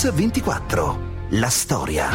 Mix24. 0.00 0.96
La 1.32 1.50
storia. 1.50 2.08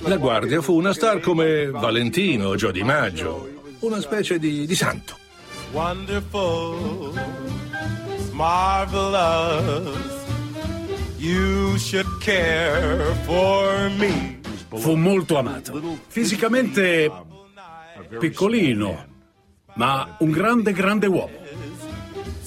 La 0.00 0.16
Guardia 0.16 0.60
fu 0.62 0.74
una 0.74 0.92
star 0.92 1.20
come 1.20 1.70
Valentino, 1.70 2.56
Gio 2.56 2.72
Di 2.72 2.82
Maggio, 2.82 3.48
una 3.80 4.00
specie 4.00 4.40
di, 4.40 4.66
di 4.66 4.74
santo. 4.74 5.16
wonderful, 5.70 7.12
marvelous. 8.32 9.96
You 11.18 11.78
should 11.78 12.18
care 12.18 13.14
for 13.24 13.90
me. 13.96 14.40
Fu 14.74 14.96
molto 14.96 15.38
amato. 15.38 16.00
Fisicamente 16.08 17.12
piccolino, 18.18 19.06
ma 19.74 20.16
un 20.18 20.30
grande, 20.32 20.72
grande 20.72 21.06
uomo. 21.06 21.44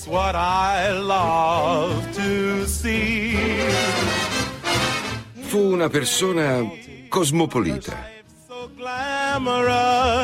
What 0.09 0.35
I 0.35 0.91
love 0.91 2.11
to 2.13 2.65
see. 2.65 3.37
Fu 5.41 5.59
una 5.59 5.87
persona 5.87 6.67
cosmopolita. 7.09 7.95
So 8.47 8.71
glamorous. 8.75 10.17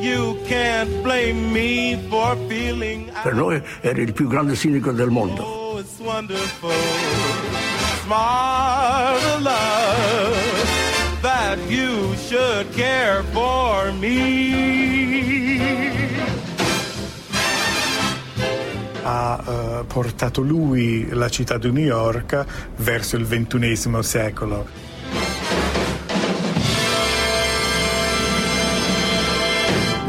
You 0.00 0.38
can't 0.46 1.02
blame 1.02 1.52
me 1.52 1.98
for 2.08 2.38
feeling. 2.48 3.12
Per 3.22 3.34
noi 3.34 3.62
era 3.82 4.00
il 4.00 4.14
più 4.14 4.28
grande 4.28 4.54
sindaco 4.56 4.92
del 4.92 5.10
mondo. 5.10 5.42
Oh, 5.42 5.78
it's 5.78 5.98
wonderful. 5.98 6.70
It's 6.70 8.06
marvelous 8.06 9.52
that 11.20 11.58
you 11.68 12.14
should 12.16 12.72
care 12.74 13.22
for 13.34 13.92
me. 13.92 15.47
Ha 19.08 19.42
eh, 19.80 19.84
portato 19.84 20.42
lui 20.42 21.08
la 21.12 21.30
città 21.30 21.56
di 21.56 21.70
New 21.72 21.84
York 21.84 22.44
verso 22.76 23.16
il 23.16 23.24
ventunesimo 23.24 24.02
secolo. 24.02 24.66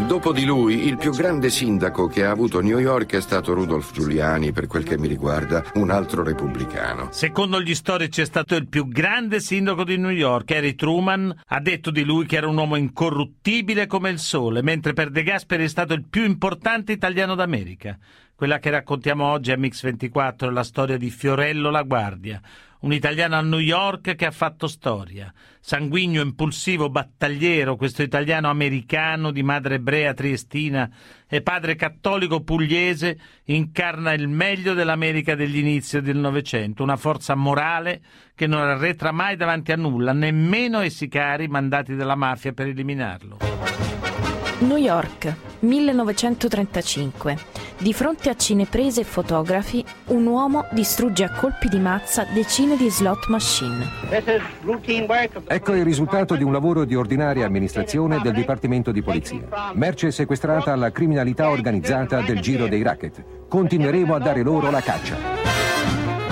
Dopo 0.06 0.34
di 0.34 0.44
lui, 0.44 0.88
il 0.88 0.98
più 0.98 1.12
grande 1.12 1.50
sindaco 1.50 2.08
che 2.08 2.26
ha 2.26 2.32
avuto 2.32 2.60
New 2.62 2.80
York 2.80 3.14
è 3.14 3.22
stato 3.22 3.54
Rudolph 3.54 3.94
Giuliani, 3.94 4.52
per 4.52 4.66
quel 4.66 4.84
che 4.84 4.98
mi 4.98 5.08
riguarda, 5.08 5.64
un 5.76 5.92
altro 5.92 6.24
repubblicano. 6.24 7.10
Secondo 7.12 7.62
gli 7.62 7.76
storici 7.76 8.22
è 8.22 8.26
stato 8.26 8.56
il 8.56 8.68
più 8.68 8.88
grande 8.88 9.40
sindaco 9.40 9.84
di 9.84 9.98
New 9.98 10.10
York. 10.10 10.50
Harry 10.52 10.74
Truman 10.74 11.34
ha 11.46 11.60
detto 11.62 11.92
di 11.92 12.04
lui 12.04 12.26
che 12.26 12.38
era 12.38 12.48
un 12.48 12.58
uomo 12.58 12.76
incorruttibile 12.76 13.86
come 13.86 14.10
il 14.10 14.20
sole, 14.20 14.64
mentre 14.64 14.94
per 14.94 15.12
De 15.12 15.24
Gasperi 15.24 15.64
è 15.66 15.70
stato 15.70 15.94
il 15.94 16.04
più 16.10 16.26
importante 16.26 16.92
italiano 16.92 17.36
d'America. 17.36 17.98
Quella 18.40 18.60
che 18.60 18.70
raccontiamo 18.70 19.26
oggi 19.26 19.52
a 19.52 19.58
Mix24 19.58 20.48
è 20.48 20.50
la 20.50 20.64
storia 20.64 20.96
di 20.96 21.10
Fiorello 21.10 21.70
La 21.70 21.82
Guardia, 21.82 22.40
un 22.80 22.94
italiano 22.94 23.36
a 23.36 23.42
New 23.42 23.60
York 23.60 24.16
che 24.16 24.26
ha 24.26 24.32
fatto 24.32 24.68
storia. 24.68 25.30
Sanguigno, 25.60 26.22
impulsivo, 26.22 26.90
battagliero, 26.90 27.76
questo 27.76 28.02
italiano 28.02 28.50
americano 28.50 29.32
di 29.32 29.44
madre 29.44 29.76
ebrea 29.76 30.14
triestina 30.14 30.90
e 31.28 31.42
padre 31.42 31.76
cattolico 31.76 32.40
pugliese 32.40 33.20
incarna 33.48 34.14
il 34.14 34.30
meglio 34.30 34.74
dell'America 34.74 35.36
degli 35.36 35.58
inizi 35.58 36.00
del 36.00 36.16
Novecento, 36.16 36.82
una 36.82 36.96
forza 36.96 37.36
morale 37.36 38.00
che 38.36 38.48
non 38.48 38.62
arretra 38.62 39.12
mai 39.12 39.36
davanti 39.36 39.74
a 39.74 39.76
nulla, 39.76 40.14
nemmeno 40.14 40.78
ai 40.78 40.92
sicari 40.92 41.50
mandati 41.50 41.94
dalla 41.94 42.16
mafia 42.16 42.54
per 42.54 42.68
eliminarlo. 42.68 43.38
New 44.60 44.78
York, 44.78 45.36
1935. 45.60 47.69
Di 47.82 47.94
fronte 47.94 48.30
a 48.30 48.36
cineprese 48.36 49.02
e 49.02 49.04
fotografi, 49.06 49.86
un 50.08 50.26
uomo 50.26 50.68
distrugge 50.72 51.24
a 51.24 51.32
colpi 51.32 51.70
di 51.70 51.80
mazza 51.80 52.26
decine 52.34 52.76
di 52.76 52.90
slot 52.90 53.28
machine. 53.30 53.88
Ecco 55.48 55.74
il 55.74 55.86
risultato 55.86 56.36
di 56.36 56.44
un 56.44 56.52
lavoro 56.52 56.84
di 56.84 56.96
ordinaria 56.96 57.46
amministrazione 57.46 58.20
del 58.22 58.34
Dipartimento 58.34 58.92
di 58.92 59.02
Polizia. 59.02 59.72
Merce 59.76 60.12
sequestrata 60.12 60.74
alla 60.74 60.92
criminalità 60.92 61.50
organizzata 61.50 62.20
del 62.20 62.42
giro 62.42 62.68
dei 62.68 62.82
racket. 62.82 63.48
Continueremo 63.48 64.14
a 64.14 64.20
dare 64.20 64.44
loro 64.44 64.70
la 64.70 64.82
caccia. 64.82 65.16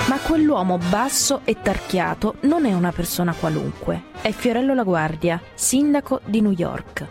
Ma 0.10 0.18
quell'uomo 0.18 0.78
basso 0.90 1.42
e 1.46 1.56
tarchiato 1.62 2.36
non 2.42 2.66
è 2.66 2.74
una 2.74 2.92
persona 2.92 3.34
qualunque. 3.34 4.04
È 4.20 4.32
Fiorello 4.32 4.74
La 4.74 4.84
Guardia, 4.84 5.42
sindaco 5.54 6.20
di 6.26 6.42
New 6.42 6.52
York. 6.52 7.08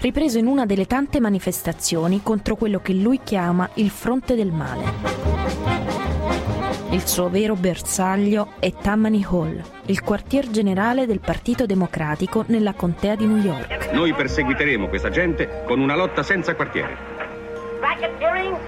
Ripreso 0.00 0.38
in 0.38 0.46
una 0.46 0.66
delle 0.66 0.86
tante 0.86 1.20
manifestazioni 1.20 2.20
contro 2.22 2.56
quello 2.56 2.80
che 2.80 2.92
lui 2.92 3.20
chiama 3.22 3.68
il 3.74 3.90
fronte 3.90 4.34
del 4.34 4.52
male. 4.52 5.34
Il 6.90 7.06
suo 7.06 7.28
vero 7.28 7.54
bersaglio 7.54 8.52
è 8.60 8.72
Tammany 8.72 9.24
Hall, 9.28 9.60
il 9.86 10.02
quartier 10.02 10.48
generale 10.48 11.06
del 11.06 11.18
Partito 11.18 11.66
Democratico 11.66 12.44
nella 12.48 12.72
contea 12.74 13.16
di 13.16 13.26
New 13.26 13.38
York. 13.38 13.90
Noi 13.92 14.12
perseguiteremo 14.12 14.88
questa 14.88 15.10
gente 15.10 15.64
con 15.66 15.80
una 15.80 15.96
lotta 15.96 16.22
senza 16.22 16.54
quartiere. 16.54 16.96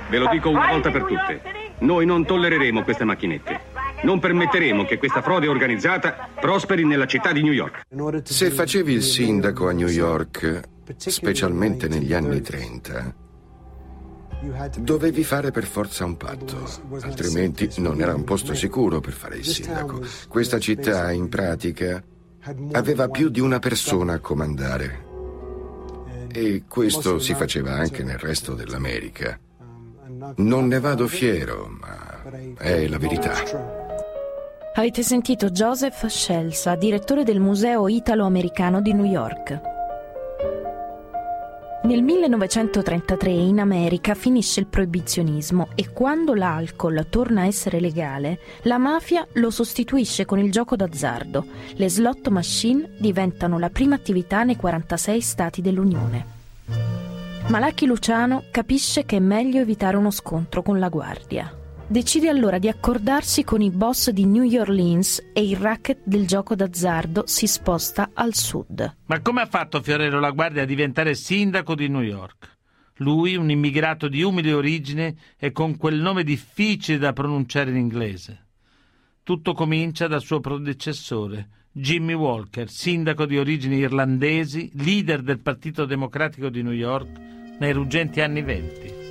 Ve 0.08 0.18
lo 0.18 0.28
dico 0.28 0.48
una 0.48 0.68
volta 0.68 0.90
per 0.90 1.04
tutte. 1.04 1.40
Noi 1.78 2.04
non 2.06 2.24
tollereremo 2.24 2.82
queste 2.82 3.04
macchinette. 3.04 3.75
Non 4.02 4.20
permetteremo 4.20 4.84
che 4.84 4.98
questa 4.98 5.22
frode 5.22 5.48
organizzata 5.48 6.28
prosperi 6.38 6.84
nella 6.84 7.06
città 7.06 7.32
di 7.32 7.42
New 7.42 7.52
York. 7.52 7.82
Se 8.24 8.50
facevi 8.50 8.92
il 8.92 9.02
sindaco 9.02 9.68
a 9.68 9.72
New 9.72 9.88
York, 9.88 10.60
specialmente 10.96 11.88
negli 11.88 12.12
anni 12.12 12.40
30, 12.40 13.14
dovevi 14.78 15.24
fare 15.24 15.50
per 15.50 15.64
forza 15.64 16.04
un 16.04 16.16
patto, 16.16 16.68
altrimenti 17.00 17.70
non 17.78 18.00
era 18.00 18.14
un 18.14 18.24
posto 18.24 18.54
sicuro 18.54 19.00
per 19.00 19.12
fare 19.12 19.38
il 19.38 19.44
sindaco. 19.44 20.02
Questa 20.28 20.58
città, 20.58 21.10
in 21.10 21.28
pratica, 21.28 22.02
aveva 22.72 23.08
più 23.08 23.28
di 23.28 23.40
una 23.40 23.58
persona 23.58 24.14
a 24.14 24.20
comandare. 24.20 25.04
E 26.30 26.64
questo 26.68 27.18
si 27.18 27.34
faceva 27.34 27.72
anche 27.72 28.02
nel 28.02 28.18
resto 28.18 28.54
dell'America. 28.54 29.38
Non 30.36 30.66
ne 30.66 30.80
vado 30.80 31.08
fiero, 31.08 31.66
ma 31.80 32.54
è 32.58 32.86
la 32.86 32.98
verità. 32.98 33.84
Avete 34.78 35.02
sentito 35.02 35.48
Joseph 35.48 36.04
Scelsa, 36.06 36.74
direttore 36.74 37.24
del 37.24 37.40
Museo 37.40 37.88
Italo-Americano 37.88 38.82
di 38.82 38.92
New 38.92 39.06
York. 39.06 39.58
Nel 41.84 42.02
1933 42.02 43.30
in 43.30 43.60
America 43.60 44.12
finisce 44.12 44.60
il 44.60 44.66
proibizionismo 44.66 45.68
e 45.74 45.94
quando 45.94 46.34
l'alcol 46.34 47.06
torna 47.08 47.40
a 47.40 47.46
essere 47.46 47.80
legale, 47.80 48.38
la 48.64 48.76
mafia 48.76 49.26
lo 49.34 49.48
sostituisce 49.48 50.26
con 50.26 50.38
il 50.40 50.52
gioco 50.52 50.76
d'azzardo. 50.76 51.46
Le 51.72 51.88
slot 51.88 52.28
machine 52.28 52.90
diventano 52.98 53.58
la 53.58 53.70
prima 53.70 53.94
attività 53.94 54.42
nei 54.42 54.56
46 54.56 55.20
stati 55.22 55.62
dell'Unione. 55.62 56.26
Ma 57.46 57.60
Lucky 57.60 57.86
Luciano 57.86 58.42
capisce 58.50 59.06
che 59.06 59.16
è 59.16 59.20
meglio 59.20 59.58
evitare 59.58 59.96
uno 59.96 60.10
scontro 60.10 60.60
con 60.60 60.78
la 60.78 60.90
guardia. 60.90 61.64
Decide 61.88 62.28
allora 62.28 62.58
di 62.58 62.66
accordarsi 62.66 63.44
con 63.44 63.60
i 63.60 63.70
boss 63.70 64.10
di 64.10 64.26
New 64.26 64.44
Orleans 64.58 65.30
e 65.32 65.48
il 65.48 65.56
racket 65.56 66.00
del 66.02 66.26
gioco 66.26 66.56
d'azzardo 66.56 67.22
si 67.26 67.46
sposta 67.46 68.10
al 68.12 68.34
sud. 68.34 68.96
Ma 69.06 69.20
come 69.20 69.42
ha 69.42 69.46
fatto 69.46 69.80
Fiorello 69.80 70.18
La 70.18 70.32
Guardia 70.32 70.62
a 70.62 70.66
diventare 70.66 71.14
sindaco 71.14 71.76
di 71.76 71.88
New 71.88 72.00
York? 72.00 72.58
Lui, 72.96 73.36
un 73.36 73.50
immigrato 73.50 74.08
di 74.08 74.20
umile 74.22 74.52
origine 74.52 75.14
e 75.38 75.52
con 75.52 75.76
quel 75.76 76.00
nome 76.00 76.24
difficile 76.24 76.98
da 76.98 77.12
pronunciare 77.12 77.70
in 77.70 77.76
inglese. 77.76 78.46
Tutto 79.22 79.52
comincia 79.52 80.08
dal 80.08 80.22
suo 80.22 80.40
predecessore, 80.40 81.50
Jimmy 81.70 82.14
Walker, 82.14 82.68
sindaco 82.68 83.26
di 83.26 83.38
origini 83.38 83.76
irlandesi, 83.76 84.72
leader 84.74 85.22
del 85.22 85.38
Partito 85.38 85.84
Democratico 85.84 86.48
di 86.48 86.62
New 86.62 86.72
York 86.72 87.10
nei 87.60 87.72
ruggenti 87.72 88.20
anni 88.20 88.42
venti. 88.42 89.05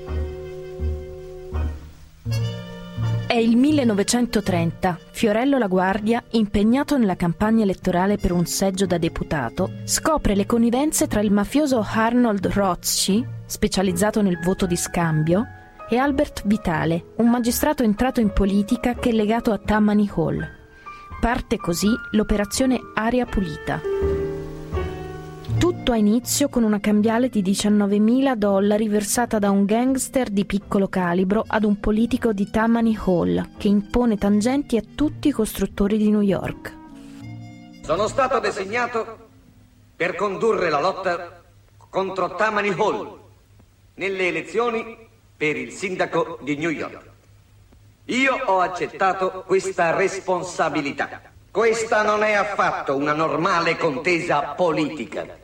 È 3.35 3.39
il 3.39 3.57
1930. 3.57 4.97
Fiorello 5.11 5.57
La 5.57 5.67
Guardia, 5.67 6.23
impegnato 6.29 6.97
nella 6.97 7.17
campagna 7.17 7.63
elettorale 7.63 8.15
per 8.15 8.31
un 8.31 8.45
seggio 8.45 8.85
da 8.85 8.97
deputato, 8.97 9.73
scopre 9.83 10.35
le 10.35 10.45
connivenze 10.45 11.07
tra 11.07 11.19
il 11.19 11.33
mafioso 11.33 11.85
Arnold 11.85 12.47
Rothschild, 12.47 13.27
specializzato 13.45 14.21
nel 14.21 14.39
voto 14.41 14.65
di 14.65 14.77
scambio, 14.77 15.45
e 15.89 15.97
Albert 15.97 16.43
Vitale, 16.45 17.07
un 17.17 17.29
magistrato 17.29 17.83
entrato 17.83 18.21
in 18.21 18.31
politica 18.31 18.93
che 18.93 19.09
è 19.09 19.11
legato 19.11 19.51
a 19.51 19.57
Tammany 19.57 20.09
Hall. 20.15 20.41
Parte 21.19 21.57
così 21.57 21.89
l'operazione 22.11 22.79
Aria 22.93 23.25
Pulita. 23.25 23.81
Tutto 25.85 25.97
ha 25.99 26.01
inizio 26.01 26.49
con 26.49 26.63
una 26.63 26.79
cambiale 26.79 27.29
di 27.29 27.43
19.000 27.43 28.33
dollari 28.33 28.87
versata 28.87 29.37
da 29.37 29.51
un 29.51 29.65
gangster 29.65 30.31
di 30.31 30.43
piccolo 30.43 30.87
calibro 30.87 31.43
ad 31.45 31.63
un 31.63 31.79
politico 31.79 32.33
di 32.33 32.49
Tammany 32.49 32.97
Hall 33.05 33.51
che 33.59 33.67
impone 33.67 34.17
tangenti 34.17 34.77
a 34.77 34.83
tutti 34.95 35.27
i 35.27 35.31
costruttori 35.31 35.97
di 35.97 36.09
New 36.09 36.21
York. 36.21 36.75
Sono 37.83 38.07
stato 38.07 38.39
designato 38.39 39.27
per 39.95 40.15
condurre 40.15 40.71
la 40.71 40.79
lotta 40.79 41.43
contro 41.87 42.33
Tammany 42.33 42.73
Hall 42.75 43.19
nelle 43.93 44.27
elezioni 44.29 44.97
per 45.37 45.55
il 45.55 45.69
sindaco 45.69 46.39
di 46.41 46.55
New 46.55 46.71
York. 46.71 47.09
Io 48.05 48.35
ho 48.43 48.59
accettato 48.59 49.43
questa 49.45 49.95
responsabilità. 49.95 51.21
Questa 51.51 52.01
non 52.01 52.23
è 52.23 52.33
affatto 52.33 52.95
una 52.95 53.13
normale 53.13 53.77
contesa 53.77 54.55
politica. 54.55 55.43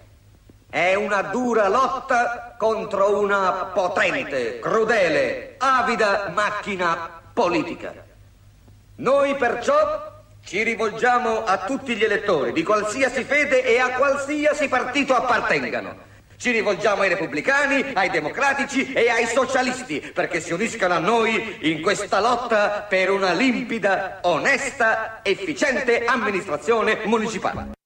È 0.72 0.94
una 0.96 1.22
dura 1.24 1.68
lotta 1.68 2.56
contro 2.58 3.20
una 3.20 3.72
potente, 3.74 4.60
crudele, 4.60 5.56
avida 5.58 6.32
macchina 6.34 7.10
politica. 7.34 7.94
Noi 8.96 9.36
perciò 9.36 10.14
ci 10.46 10.64
rivolgiamo 10.64 11.44
a 11.44 11.58
tutti 11.66 11.94
gli 11.94 12.06
elettori 12.06 12.54
di 12.54 12.64
qualsiasi 12.64 13.26
fede 13.26 13.66
e 13.66 13.80
a 13.80 13.90
qualsiasi 13.98 14.70
partito 14.70 15.14
appartengano. 15.14 15.94
Ci 16.38 16.52
rivolgiamo 16.52 17.02
ai 17.02 17.10
repubblicani, 17.10 17.92
ai 17.94 18.10
democratici 18.10 18.94
e 18.94 19.10
ai 19.10 19.26
socialisti 19.26 20.00
perché 20.00 20.40
si 20.40 20.54
uniscano 20.54 20.94
a 20.94 21.00
noi 21.00 21.58
in 21.70 21.82
questa 21.82 22.22
lotta 22.22 22.86
per 22.88 23.10
una 23.10 23.34
limpida, 23.34 24.20
onesta, 24.22 25.20
efficiente 25.22 26.06
amministrazione 26.06 27.02
municipale. 27.04 27.80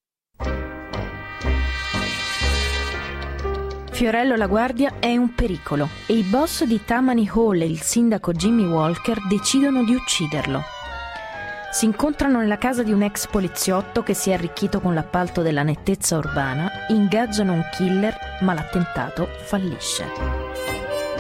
Fiorello 3.96 4.36
La 4.36 4.48
Guardia 4.48 4.96
è 5.00 5.16
un 5.16 5.34
pericolo 5.34 5.88
e 6.06 6.18
i 6.18 6.24
boss 6.24 6.66
di 6.66 6.82
Tammany 6.84 7.32
Hall 7.34 7.62
e 7.62 7.66
il 7.66 7.80
sindaco 7.80 8.34
Jimmy 8.34 8.66
Walker 8.66 9.26
decidono 9.26 9.86
di 9.86 9.96
ucciderlo 9.96 10.62
si 11.72 11.86
incontrano 11.86 12.40
nella 12.40 12.58
casa 12.58 12.84
di 12.84 12.92
un 12.92 13.04
ex 13.04 13.28
poliziotto 13.28 14.04
che 14.04 14.14
si 14.14 14.32
è 14.32 14.34
arricchito 14.34 14.82
con 14.82 14.94
l'appalto 14.94 15.42
della 15.42 15.64
nettezza 15.64 16.18
urbana, 16.18 16.70
ingaggiano 16.90 17.54
un 17.54 17.64
killer, 17.72 18.18
ma 18.42 18.54
l'attentato 18.54 19.28
fallisce. 19.44 20.06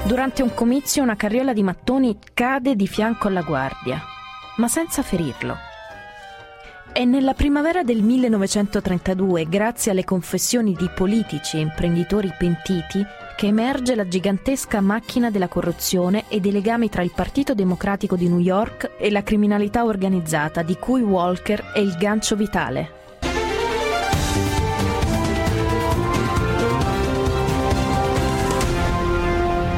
Durante 0.03 0.43
un 0.43 0.53
comizio 0.53 1.03
una 1.03 1.17
carriola 1.17 1.51
di 1.51 1.61
mattoni 1.61 2.17
cade 2.33 2.77
di 2.77 2.87
fianco 2.87 3.27
alla 3.27 3.41
guardia, 3.41 4.01
ma 4.55 4.69
senza 4.69 5.01
ferirlo. 5.01 5.74
È 6.95 7.03
nella 7.03 7.33
primavera 7.33 7.83
del 7.83 8.01
1932, 8.01 9.49
grazie 9.49 9.91
alle 9.91 10.05
confessioni 10.05 10.71
di 10.71 10.89
politici 10.95 11.57
e 11.57 11.59
imprenditori 11.59 12.33
pentiti, 12.37 13.05
che 13.35 13.47
emerge 13.47 13.95
la 13.95 14.07
gigantesca 14.07 14.79
macchina 14.79 15.29
della 15.29 15.49
corruzione 15.49 16.23
e 16.29 16.39
dei 16.39 16.53
legami 16.53 16.87
tra 16.87 17.01
il 17.01 17.11
Partito 17.13 17.53
Democratico 17.53 18.15
di 18.15 18.29
New 18.29 18.39
York 18.39 18.91
e 18.97 19.11
la 19.11 19.23
criminalità 19.23 19.83
organizzata 19.83 20.61
di 20.61 20.77
cui 20.77 21.01
Walker 21.01 21.73
è 21.73 21.79
il 21.79 21.97
gancio 21.97 22.37
vitale. 22.37 22.89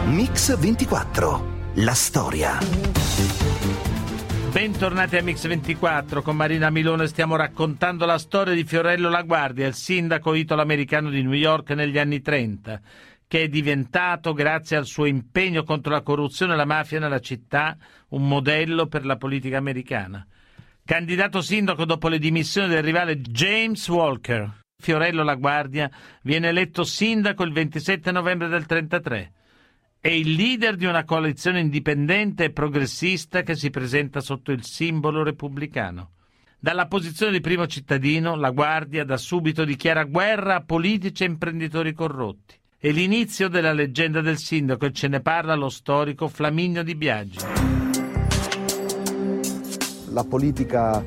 Mix 0.05 0.55
24. 0.55 1.55
La 1.77 1.95
storia. 1.95 3.46
Bentornati 4.51 5.17
a 5.17 5.21
Mix24, 5.21 6.21
con 6.21 6.35
Marina 6.35 6.69
Milone 6.69 7.07
stiamo 7.07 7.35
raccontando 7.35 8.05
la 8.05 8.17
storia 8.17 8.53
di 8.53 8.63
Fiorello 8.63 9.09
La 9.09 9.21
Guardia, 9.21 9.67
il 9.67 9.73
sindaco 9.73 10.33
italo-americano 10.33 11.09
di 11.09 11.21
New 11.21 11.33
York 11.33 11.71
negli 11.71 11.97
anni 11.97 12.21
30, 12.21 12.81
che 13.27 13.43
è 13.43 13.47
diventato, 13.49 14.33
grazie 14.33 14.77
al 14.77 14.85
suo 14.85 15.05
impegno 15.05 15.63
contro 15.63 15.91
la 15.91 16.01
corruzione 16.01 16.53
e 16.53 16.55
la 16.55 16.65
mafia 16.65 16.99
nella 16.99 17.19
città, 17.19 17.77
un 18.09 18.27
modello 18.27 18.87
per 18.87 19.05
la 19.05 19.17
politica 19.17 19.57
americana. 19.57 20.25
Candidato 20.83 21.41
sindaco 21.41 21.85
dopo 21.85 22.07
le 22.07 22.17
dimissioni 22.17 22.69
del 22.69 22.83
rivale 22.83 23.19
James 23.19 23.87
Walker, 23.89 24.61
Fiorello 24.79 25.23
La 25.23 25.35
Guardia 25.35 25.89
viene 26.21 26.47
eletto 26.47 26.83
sindaco 26.83 27.43
il 27.43 27.51
27 27.51 28.11
novembre 28.11 28.47
del 28.47 28.65
1933. 28.67 29.31
È 29.99 30.09
il 30.09 30.33
leader 30.33 30.75
di 30.75 30.85
una 30.85 31.03
coalizione 31.03 31.59
indipendente 31.59 32.45
e 32.45 32.51
progressista 32.51 33.41
che 33.41 33.55
si 33.55 33.71
presenta 33.71 34.21
sotto 34.21 34.51
il 34.51 34.63
simbolo 34.63 35.23
repubblicano. 35.23 36.11
Dalla 36.59 36.87
posizione 36.87 37.31
di 37.31 37.41
primo 37.41 37.65
cittadino, 37.65 38.35
la 38.35 38.51
Guardia 38.51 39.03
da 39.03 39.17
subito 39.17 39.65
dichiara 39.65 40.03
guerra 40.03 40.55
a 40.55 40.63
politici 40.63 41.23
e 41.23 41.27
imprenditori 41.27 41.93
corrotti. 41.93 42.55
È 42.77 42.91
l'inizio 42.91 43.49
della 43.49 43.73
leggenda 43.73 44.21
del 44.21 44.37
sindaco 44.37 44.85
e 44.85 44.91
ce 44.91 45.07
ne 45.07 45.19
parla 45.19 45.55
lo 45.55 45.69
storico 45.69 46.27
Flaminio 46.27 46.83
Di 46.83 46.95
Biaggi. 46.95 47.39
La 50.11 50.23
politica 50.23 51.03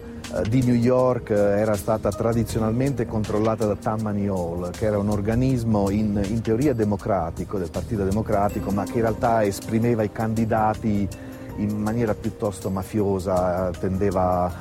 di 0.49 0.62
New 0.62 0.75
York 0.75 1.31
eh, 1.31 1.35
era 1.35 1.75
stata 1.75 2.11
tradizionalmente 2.11 3.06
controllata 3.06 3.67
da 3.67 3.75
Tammany 3.75 4.29
Hall, 4.29 4.71
che 4.71 4.87
era 4.87 4.99
un 4.99 5.09
organismo 5.09 5.91
in, 5.91 6.21
in, 6.29 6.41
teoria 6.41 6.73
democratico, 6.73 7.59
del 7.59 7.71
Partito 7.71 8.05
Democratico, 8.05 8.71
ma 8.71 8.85
che 8.85 8.94
in 8.94 9.00
realtà 9.00 9.43
esprimeva 9.43 10.03
i 10.03 10.12
candidati 10.12 11.09
in 11.56 11.77
maniera 11.82 12.15
piuttosto 12.15 12.71
mafiosa, 12.71 13.71
tendeva 13.79 14.53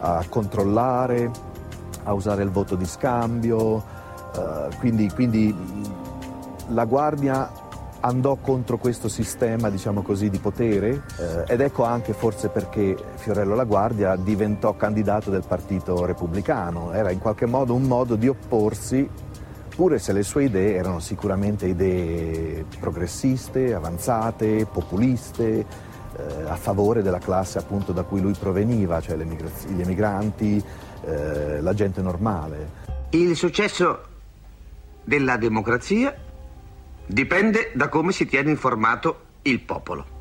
a 0.00 0.24
controllare, 0.28 1.30
a 2.04 2.12
usare 2.14 2.42
il 2.42 2.50
voto 2.50 2.74
di 2.74 2.86
scambio, 2.86 3.84
eh, 4.34 4.76
quindi, 4.78 5.10
quindi 5.10 5.54
la 6.68 6.84
Guardia 6.84 7.50
andò 8.00 8.36
contro 8.36 8.78
questo 8.78 9.08
sistema 9.08 9.70
diciamo 9.70 10.02
così, 10.02 10.30
di 10.30 10.38
potere 10.38 11.02
eh, 11.18 11.52
ed 11.52 11.60
ecco 11.60 11.84
anche 11.84 12.12
forse 12.12 12.48
perché 12.48 12.96
Fiorello 13.16 13.54
La 13.54 13.64
Guardia 13.64 14.16
diventò 14.16 14.76
candidato 14.76 15.30
del 15.30 15.44
Partito 15.46 16.04
Repubblicano. 16.04 16.92
Era 16.92 17.10
in 17.10 17.18
qualche 17.18 17.46
modo 17.46 17.74
un 17.74 17.82
modo 17.82 18.16
di 18.16 18.28
opporsi, 18.28 19.08
pure 19.74 19.98
se 19.98 20.12
le 20.12 20.22
sue 20.22 20.44
idee 20.44 20.74
erano 20.74 21.00
sicuramente 21.00 21.66
idee 21.66 22.64
progressiste, 22.78 23.74
avanzate, 23.74 24.66
populiste, 24.66 25.64
eh, 26.16 26.42
a 26.46 26.56
favore 26.56 27.02
della 27.02 27.18
classe 27.18 27.58
appunto 27.58 27.92
da 27.92 28.02
cui 28.02 28.20
lui 28.20 28.34
proveniva, 28.38 29.00
cioè 29.00 29.16
gli 29.16 29.80
emigranti, 29.80 30.62
eh, 31.04 31.60
la 31.60 31.74
gente 31.74 32.02
normale. 32.02 32.86
Il 33.10 33.36
successo 33.36 34.00
della 35.04 35.36
democrazia 35.36 36.14
Dipende 37.08 37.72
da 37.74 37.88
come 37.88 38.12
si 38.12 38.26
tiene 38.26 38.50
informato 38.50 39.28
il 39.42 39.60
popolo. 39.60 40.16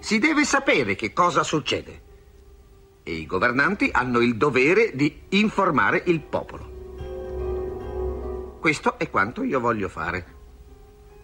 Si 0.00 0.18
deve 0.18 0.44
sapere 0.44 0.94
che 0.94 1.14
cosa 1.14 1.42
succede 1.42 2.02
e 3.02 3.12
i 3.14 3.24
governanti 3.24 3.88
hanno 3.90 4.20
il 4.20 4.36
dovere 4.36 4.90
di 4.94 5.22
informare 5.30 6.02
il 6.06 6.20
popolo. 6.20 6.74
Questo 8.60 8.98
è 8.98 9.08
quanto 9.08 9.42
io 9.44 9.60
voglio 9.60 9.88
fare. 9.88 10.34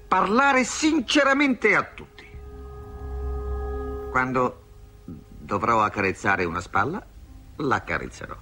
Parlare 0.08 0.64
sinceramente 0.64 1.76
a 1.76 1.82
tutti. 1.82 2.26
Quando 4.10 4.62
dovrò 5.04 5.82
accarezzare 5.82 6.44
una 6.46 6.62
spalla, 6.62 7.04
l'accarezzerò. 7.56 8.36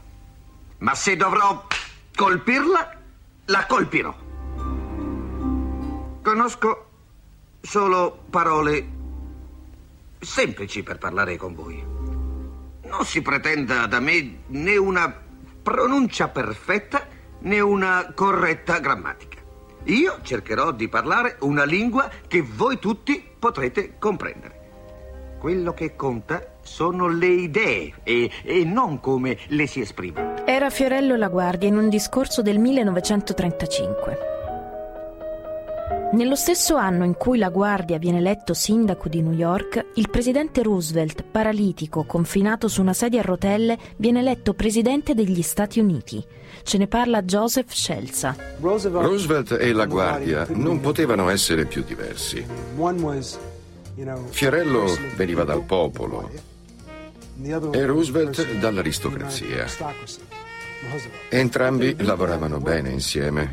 Ma 0.78 0.94
se 0.94 1.16
dovrò 1.16 1.66
colpirla, 2.14 3.00
la 3.46 3.66
colpirò. 3.66 4.28
Conosco 6.22 6.86
solo 7.62 8.24
parole 8.28 8.86
semplici 10.18 10.82
per 10.82 10.98
parlare 10.98 11.36
con 11.36 11.54
voi. 11.54 11.82
Non 12.84 13.04
si 13.04 13.22
pretenda 13.22 13.86
da 13.86 14.00
me 14.00 14.40
né 14.48 14.76
una 14.76 15.12
pronuncia 15.62 16.28
perfetta 16.28 17.06
né 17.40 17.60
una 17.60 18.12
corretta 18.14 18.80
grammatica. 18.80 19.38
Io 19.84 20.18
cercherò 20.20 20.72
di 20.72 20.88
parlare 20.88 21.36
una 21.40 21.64
lingua 21.64 22.10
che 22.28 22.42
voi 22.42 22.78
tutti 22.78 23.26
potrete 23.38 23.96
comprendere. 23.98 24.58
Quello 25.38 25.72
che 25.72 25.96
conta 25.96 26.58
sono 26.60 27.08
le 27.08 27.28
idee 27.28 27.94
e, 28.02 28.30
e, 28.42 28.64
non 28.64 29.00
come 29.00 29.38
le 29.48 29.66
si 29.66 29.80
esprimono. 29.80 30.44
Era 30.44 30.68
Fiorello 30.68 31.16
La 31.16 31.28
Guardia 31.28 31.68
in 31.68 31.78
un 31.78 31.88
discorso 31.88 32.42
del 32.42 32.58
1935. 32.58 34.39
Nello 36.12 36.34
stesso 36.34 36.74
anno 36.74 37.04
in 37.04 37.14
cui 37.14 37.38
la 37.38 37.50
Guardia 37.50 37.96
viene 37.98 38.18
eletto 38.18 38.52
sindaco 38.52 39.08
di 39.08 39.22
New 39.22 39.32
York, 39.32 39.86
il 39.94 40.10
presidente 40.10 40.60
Roosevelt, 40.62 41.22
paralitico, 41.22 42.02
confinato 42.02 42.66
su 42.66 42.80
una 42.80 42.92
sedia 42.92 43.20
a 43.20 43.22
rotelle, 43.22 43.78
viene 43.96 44.18
eletto 44.18 44.52
presidente 44.54 45.14
degli 45.14 45.40
Stati 45.40 45.78
Uniti. 45.78 46.20
Ce 46.64 46.78
ne 46.78 46.88
parla 46.88 47.22
Joseph 47.22 47.70
Scelza. 47.70 48.34
Roosevelt 48.58 49.52
e 49.52 49.72
la 49.72 49.86
Guardia 49.86 50.46
non 50.50 50.80
potevano 50.80 51.28
essere 51.28 51.66
più 51.66 51.84
diversi. 51.84 52.44
Fiorello 54.30 54.98
veniva 55.14 55.44
dal 55.44 55.62
popolo 55.62 56.28
e 57.70 57.86
Roosevelt 57.86 58.58
dall'aristocrazia. 58.58 59.64
Entrambi 61.28 61.94
lavoravano 61.98 62.58
bene 62.58 62.90
insieme, 62.90 63.50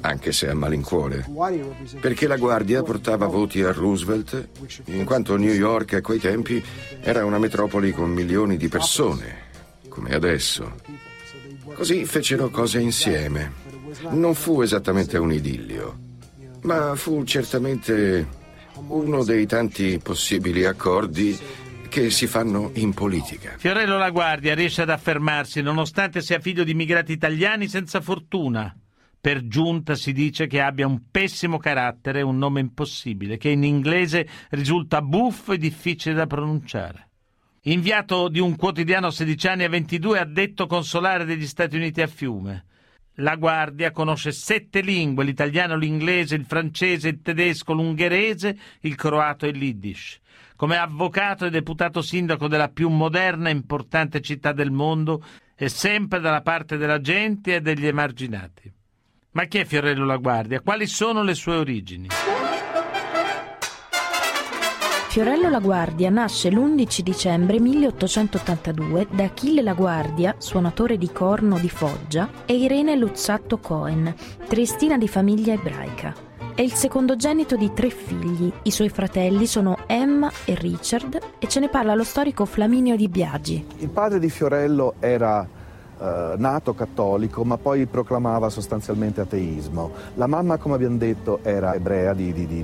anche 0.00 0.32
se 0.32 0.48
a 0.48 0.54
malincuore, 0.54 1.26
perché 2.00 2.26
la 2.26 2.36
Guardia 2.36 2.82
portava 2.82 3.26
voti 3.26 3.62
a 3.62 3.72
Roosevelt, 3.72 4.48
in 4.86 5.04
quanto 5.04 5.36
New 5.36 5.52
York 5.52 5.94
a 5.94 6.00
quei 6.00 6.18
tempi 6.18 6.62
era 7.00 7.24
una 7.24 7.38
metropoli 7.38 7.92
con 7.92 8.10
milioni 8.10 8.56
di 8.56 8.68
persone, 8.68 9.48
come 9.88 10.14
adesso. 10.14 10.74
Così 11.74 12.04
fecero 12.04 12.50
cose 12.50 12.80
insieme. 12.80 13.52
Non 14.10 14.34
fu 14.34 14.62
esattamente 14.62 15.18
un 15.18 15.32
idillio, 15.32 15.98
ma 16.62 16.94
fu 16.94 17.24
certamente 17.24 18.38
Uno 18.88 19.24
dei 19.24 19.46
tanti 19.46 20.00
possibili 20.02 20.64
accordi 20.64 21.38
che 21.88 22.10
si 22.10 22.26
fanno 22.26 22.70
in 22.74 22.94
politica. 22.94 23.54
Fiorello 23.58 23.98
La 23.98 24.10
Guardia 24.10 24.54
riesce 24.54 24.82
ad 24.82 24.90
affermarsi 24.90 25.60
nonostante 25.60 26.22
sia 26.22 26.40
figlio 26.40 26.64
di 26.64 26.70
immigrati 26.70 27.12
italiani 27.12 27.68
senza 27.68 28.00
fortuna. 28.00 28.74
Per 29.20 29.46
giunta 29.46 29.96
si 29.96 30.14
dice 30.14 30.46
che 30.46 30.62
abbia 30.62 30.86
un 30.86 31.10
pessimo 31.10 31.58
carattere 31.58 32.22
un 32.22 32.38
nome 32.38 32.60
impossibile, 32.60 33.36
che 33.36 33.50
in 33.50 33.64
inglese 33.64 34.26
risulta 34.48 35.02
buffo 35.02 35.52
e 35.52 35.58
difficile 35.58 36.14
da 36.14 36.26
pronunciare. 36.26 37.08
Inviato 37.64 38.28
di 38.28 38.38
un 38.38 38.56
quotidiano 38.56 39.08
a 39.08 39.10
16 39.10 39.46
anni 39.48 39.64
e 39.64 39.68
22, 39.68 40.18
addetto 40.18 40.66
consolare 40.66 41.26
degli 41.26 41.46
Stati 41.46 41.76
Uniti 41.76 42.00
a 42.00 42.06
Fiume. 42.06 42.64
La 43.16 43.36
Guardia 43.36 43.90
conosce 43.90 44.32
sette 44.32 44.80
lingue, 44.80 45.24
l'italiano, 45.24 45.76
l'inglese, 45.76 46.36
il 46.36 46.46
francese, 46.46 47.08
il 47.08 47.20
tedesco, 47.20 47.74
l'ungherese, 47.74 48.56
il 48.80 48.94
croato 48.94 49.44
e 49.44 49.50
l'iddish. 49.50 50.18
Come 50.56 50.78
avvocato 50.78 51.44
e 51.44 51.50
deputato 51.50 52.00
sindaco 52.00 52.48
della 52.48 52.70
più 52.70 52.88
moderna 52.88 53.50
e 53.50 53.52
importante 53.52 54.22
città 54.22 54.52
del 54.52 54.70
mondo, 54.70 55.22
è 55.54 55.68
sempre 55.68 56.20
dalla 56.20 56.40
parte 56.40 56.78
della 56.78 57.02
gente 57.02 57.56
e 57.56 57.60
degli 57.60 57.86
emarginati. 57.86 58.72
Ma 59.32 59.44
chi 59.44 59.58
è 59.58 59.64
Fiorello 59.64 60.04
La 60.04 60.16
Guardia? 60.16 60.60
Quali 60.60 60.88
sono 60.88 61.22
le 61.22 61.34
sue 61.34 61.54
origini? 61.54 62.08
Fiorello 65.06 65.48
La 65.48 65.60
Guardia 65.60 66.10
nasce 66.10 66.50
l'11 66.50 67.00
dicembre 67.02 67.60
1882 67.60 69.06
da 69.08 69.24
Achille 69.24 69.62
La 69.62 69.74
Guardia, 69.74 70.34
suonatore 70.38 70.98
di 70.98 71.12
corno 71.12 71.60
di 71.60 71.68
Foggia, 71.68 72.28
e 72.44 72.56
Irene 72.56 72.96
Luzzatto 72.96 73.58
Cohen, 73.58 74.12
triestina 74.48 74.98
di 74.98 75.06
famiglia 75.06 75.52
ebraica. 75.52 76.12
È 76.52 76.62
il 76.62 76.72
secondogenito 76.72 77.54
di 77.54 77.72
tre 77.72 77.90
figli. 77.90 78.52
I 78.64 78.70
suoi 78.72 78.88
fratelli 78.88 79.46
sono 79.46 79.78
Emma 79.86 80.28
e 80.44 80.56
Richard 80.56 81.18
e 81.38 81.46
ce 81.46 81.60
ne 81.60 81.68
parla 81.68 81.94
lo 81.94 82.02
storico 82.02 82.44
Flaminio 82.46 82.96
di 82.96 83.08
Biagi. 83.08 83.64
Il 83.78 83.90
padre 83.90 84.18
di 84.18 84.28
Fiorello 84.28 84.94
era 84.98 85.48
eh, 86.00 86.34
nato 86.36 86.74
cattolico 86.74 87.44
ma 87.44 87.56
poi 87.58 87.86
proclamava 87.86 88.48
sostanzialmente 88.48 89.20
ateismo. 89.20 89.90
La 90.14 90.26
mamma, 90.26 90.56
come 90.56 90.74
abbiamo 90.76 90.96
detto, 90.96 91.40
era 91.42 91.74
ebrea 91.74 92.14
di, 92.14 92.32
di, 92.32 92.46
di, 92.46 92.62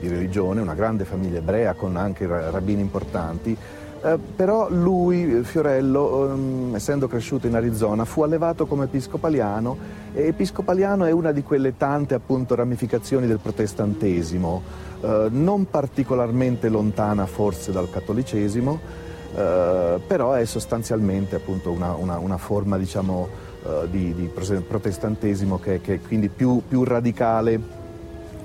di 0.00 0.08
religione, 0.08 0.60
una 0.60 0.74
grande 0.74 1.04
famiglia 1.04 1.38
ebrea 1.38 1.74
con 1.74 1.96
anche 1.96 2.26
rabbini 2.26 2.80
importanti. 2.80 3.56
Eh, 4.00 4.16
però 4.16 4.70
lui, 4.70 5.42
Fiorello, 5.42 6.30
ehm, 6.30 6.74
essendo 6.76 7.08
cresciuto 7.08 7.48
in 7.48 7.56
Arizona, 7.56 8.04
fu 8.04 8.22
allevato 8.22 8.66
come 8.66 8.84
episcopaliano 8.84 9.76
e 10.14 10.28
episcopaliano 10.28 11.04
è 11.04 11.10
una 11.10 11.32
di 11.32 11.42
quelle 11.42 11.76
tante 11.76 12.14
appunto 12.14 12.54
ramificazioni 12.54 13.26
del 13.26 13.40
protestantesimo, 13.40 14.62
eh, 15.00 15.26
non 15.30 15.68
particolarmente 15.68 16.68
lontana 16.68 17.26
forse 17.26 17.72
dal 17.72 17.90
cattolicesimo, 17.90 19.06
eh, 19.34 20.00
però 20.06 20.32
è 20.32 20.44
sostanzialmente 20.44 21.36
appunto 21.36 21.70
una, 21.70 21.94
una, 21.94 22.18
una 22.18 22.38
forma 22.38 22.78
diciamo, 22.78 23.28
uh, 23.62 23.86
di, 23.88 24.14
di, 24.14 24.26
protestantesimo 24.26 25.58
che, 25.58 25.80
che 25.80 25.94
è 25.94 26.00
quindi 26.00 26.28
più, 26.28 26.62
più 26.66 26.84
radicale 26.84 27.60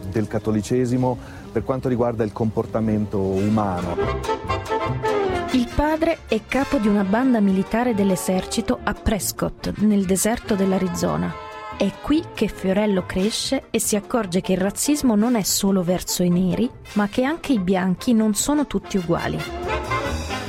del 0.10 0.28
cattolicesimo 0.28 1.18
per 1.52 1.64
quanto 1.64 1.88
riguarda 1.88 2.24
il 2.24 2.34
comportamento 2.34 3.20
umano. 3.20 3.96
Il 5.52 5.70
padre 5.74 6.20
è 6.28 6.42
capo 6.48 6.78
di 6.78 6.88
una 6.88 7.04
banda 7.04 7.40
militare 7.40 7.94
dell'esercito 7.94 8.80
a 8.84 8.94
Prescott, 8.94 9.72
nel 9.78 10.04
deserto 10.06 10.56
dell'Arizona. 10.56 11.32
È 11.78 11.92
qui 12.02 12.24
che 12.34 12.48
Fiorello 12.48 13.06
cresce 13.06 13.66
e 13.70 13.80
si 13.80 13.96
accorge 13.96 14.42
che 14.42 14.54
il 14.54 14.60
razzismo 14.60 15.16
non 15.16 15.36
è 15.36 15.44
solo 15.44 15.84
verso 15.84 16.24
i 16.24 16.30
neri, 16.30 16.70
ma 16.94 17.08
che 17.08 17.24
anche 17.24 17.54
i 17.54 17.60
bianchi 17.60 18.14
non 18.14 18.34
sono 18.34 18.66
tutti 18.66 18.98
uguali. 18.98 19.38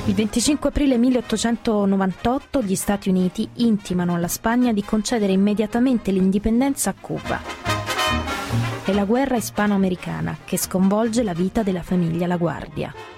Il 0.07 0.13
25 0.13 0.69
aprile 0.69 0.99
1898 0.99 2.61
gli 2.61 2.75
Stati 2.75 3.09
Uniti 3.09 3.49
intimano 3.55 4.13
alla 4.13 4.27
Spagna 4.27 4.71
di 4.71 4.83
concedere 4.83 5.31
immediatamente 5.31 6.11
l'indipendenza 6.11 6.91
a 6.91 6.95
Cuba. 6.99 7.41
È 8.85 8.93
la 8.93 9.05
guerra 9.05 9.35
ispano-americana 9.35 10.37
che 10.45 10.57
sconvolge 10.57 11.23
la 11.23 11.33
vita 11.33 11.63
della 11.63 11.81
famiglia 11.81 12.27
La 12.27 12.37
Guardia. 12.37 13.14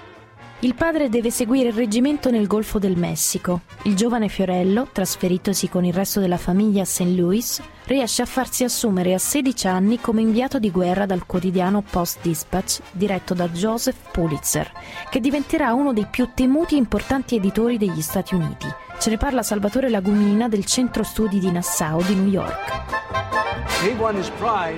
Il 0.62 0.74
padre 0.74 1.08
deve 1.08 1.30
seguire 1.30 1.68
il 1.68 1.76
reggimento 1.76 2.32
nel 2.32 2.48
Golfo 2.48 2.80
del 2.80 2.98
Messico. 2.98 3.62
Il 3.84 3.96
giovane 3.96 4.28
Fiorello, 4.28 4.88
trasferitosi 4.92 5.70
con 5.70 5.86
il 5.86 5.94
resto 5.94 6.20
della 6.20 6.38
famiglia 6.38 6.82
a 6.82 6.86
St. 6.86 7.14
Louis, 7.16 7.62
riesce 7.86 8.24
a 8.24 8.26
farsi 8.26 8.64
assumere 8.64 9.14
a 9.14 9.20
16 9.20 9.68
anni 9.68 10.00
come 10.00 10.22
inviato 10.22 10.58
di 10.58 10.72
guerra 10.72 11.06
dal 11.06 11.28
quotidiano 11.28 11.84
Post-Dispatch 11.88 12.80
diretto 12.92 13.36
da 13.36 13.48
Joseph 13.50 14.10
Pulitzer, 14.12 14.72
che 15.12 15.20
diventerà 15.20 15.74
uno 15.74 15.94
dei 15.94 16.08
più 16.10 16.30
temuti 16.34 16.74
e 16.74 16.80
importanti 16.80 17.36
editori 17.36 17.78
degli 17.78 18.02
Stati 18.02 18.34
Uniti. 18.34 18.68
Ce 18.98 19.12
ne 19.12 19.18
parla 19.18 19.44
Salvatore 19.44 19.90
Lagumina 19.90 20.50
del 20.50 20.66
Centro 20.66 21.04
Studi 21.04 21.38
di 21.38 21.52
Nassau 21.52 22.02
di 22.02 22.16
New 22.16 22.30
York. 22.30 23.26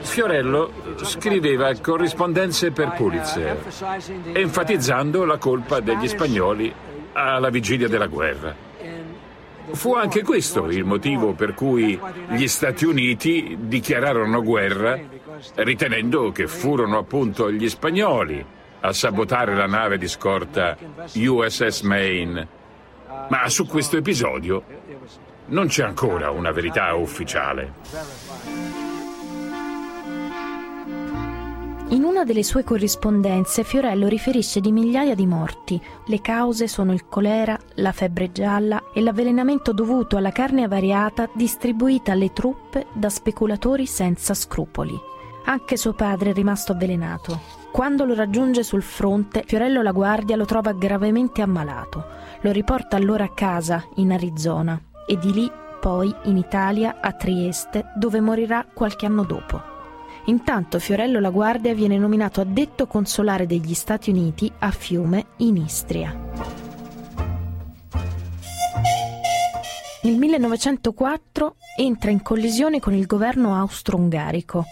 Fiorello 0.01 0.71
scriveva 1.03 1.73
corrispondenze 1.79 2.71
per 2.71 2.93
Pulitzer, 2.97 3.57
enfatizzando 4.33 5.25
la 5.25 5.37
colpa 5.37 5.79
degli 5.79 6.07
spagnoli 6.07 6.73
alla 7.13 7.49
vigilia 7.49 7.87
della 7.87 8.07
guerra. 8.07 8.67
Fu 9.71 9.93
anche 9.93 10.23
questo 10.23 10.65
il 10.65 10.83
motivo 10.83 11.33
per 11.33 11.53
cui 11.53 11.99
gli 12.29 12.47
Stati 12.47 12.85
Uniti 12.85 13.55
dichiararono 13.61 14.41
guerra, 14.41 14.99
ritenendo 15.55 16.31
che 16.31 16.47
furono 16.47 16.97
appunto 16.97 17.51
gli 17.51 17.69
spagnoli 17.69 18.43
a 18.81 18.93
sabotare 18.93 19.55
la 19.55 19.67
nave 19.67 19.97
di 19.97 20.07
scorta 20.07 20.75
USS 21.13 21.81
Maine. 21.81 22.47
Ma 23.29 23.47
su 23.49 23.65
questo 23.67 23.97
episodio 23.97 24.63
non 25.47 25.67
c'è 25.67 25.83
ancora 25.83 26.31
una 26.31 26.51
verità 26.51 26.93
ufficiale. 26.95 27.73
In 31.91 32.03
una 32.03 32.23
delle 32.23 32.43
sue 32.43 32.63
corrispondenze 32.63 33.63
Fiorello 33.63 34.07
riferisce 34.07 34.59
di 34.59 34.71
migliaia 34.71 35.15
di 35.15 35.25
morti. 35.25 35.81
Le 36.05 36.21
cause 36.21 36.67
sono 36.67 36.93
il 36.93 37.07
colera, 37.07 37.57
la 37.75 37.91
febbre 37.91 38.31
gialla 38.31 38.91
e 38.93 39.01
l'avvelenamento 39.01 39.73
dovuto 39.73 40.15
alla 40.15 40.31
carne 40.31 40.61
avariata 40.61 41.27
distribuita 41.33 42.11
alle 42.11 42.31
truppe 42.31 42.85
da 42.93 43.09
speculatori 43.09 43.87
senza 43.87 44.35
scrupoli. 44.35 44.95
Anche 45.45 45.77
suo 45.77 45.93
padre 45.93 46.29
è 46.29 46.33
rimasto 46.33 46.73
avvelenato. 46.73 47.39
Quando 47.71 48.05
lo 48.05 48.13
raggiunge 48.13 48.61
sul 48.61 48.83
fronte, 48.83 49.43
Fiorello 49.47 49.81
La 49.81 49.91
Guardia 49.91 50.35
lo 50.35 50.45
trova 50.45 50.73
gravemente 50.73 51.41
ammalato. 51.41 52.05
Lo 52.41 52.51
riporta 52.51 52.97
allora 52.97 53.23
a 53.23 53.33
casa, 53.33 53.83
in 53.95 54.11
Arizona, 54.11 54.79
e 55.07 55.17
di 55.17 55.33
lì 55.33 55.51
poi 55.81 56.13
in 56.25 56.37
Italia, 56.37 56.99
a 57.01 57.13
Trieste, 57.13 57.93
dove 57.95 58.21
morirà 58.21 58.63
qualche 58.71 59.07
anno 59.07 59.23
dopo. 59.23 59.77
Intanto 60.29 60.77
Fiorello 60.77 61.19
La 61.19 61.31
Guardia 61.31 61.73
viene 61.73 61.97
nominato 61.97 62.39
addetto 62.39 62.85
consolare 62.85 63.47
degli 63.47 63.73
Stati 63.73 64.11
Uniti 64.11 64.51
a 64.59 64.69
Fiume, 64.69 65.25
in 65.37 65.57
Istria. 65.57 66.15
Nel 70.03 70.15
1904 70.15 71.55
entra 71.77 72.11
in 72.11 72.21
collisione 72.21 72.79
con 72.79 72.93
il 72.93 73.07
governo 73.07 73.55
austro-ungarico. 73.55 74.65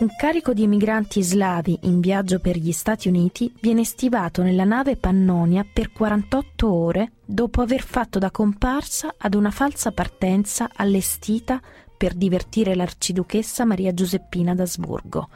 Un 0.00 0.08
carico 0.14 0.52
di 0.52 0.64
emigranti 0.64 1.22
slavi 1.22 1.78
in 1.84 2.00
viaggio 2.00 2.38
per 2.38 2.58
gli 2.58 2.72
Stati 2.72 3.08
Uniti 3.08 3.50
viene 3.62 3.84
stivato 3.84 4.42
nella 4.42 4.64
nave 4.64 4.96
Pannonia 4.96 5.64
per 5.70 5.90
48 5.90 6.70
ore 6.70 7.12
dopo 7.24 7.62
aver 7.62 7.82
fatto 7.82 8.18
da 8.18 8.30
comparsa 8.30 9.14
ad 9.16 9.34
una 9.34 9.50
falsa 9.50 9.90
partenza 9.90 10.68
allestita 10.74 11.60
per 12.02 12.14
divertire 12.14 12.74
l'arciduchessa 12.74 13.64
Maria 13.64 13.94
Giuseppina 13.94 14.56
d'Asburgo. 14.56 15.28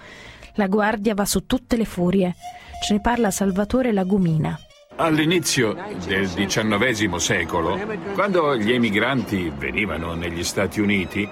La 0.55 0.67
guardia 0.67 1.15
va 1.15 1.25
su 1.25 1.47
tutte 1.47 1.77
le 1.77 1.85
furie. 1.85 2.35
Ce 2.83 2.93
ne 2.93 3.01
parla 3.01 3.31
Salvatore 3.31 3.93
Lagumina. 3.93 4.59
All'inizio 4.97 5.77
del 6.09 6.29
XIX 6.29 7.15
secolo, 7.19 7.79
quando 8.15 8.57
gli 8.57 8.73
emigranti 8.73 9.53
venivano 9.57 10.15
negli 10.15 10.43
Stati 10.43 10.81
Uniti, 10.81 11.29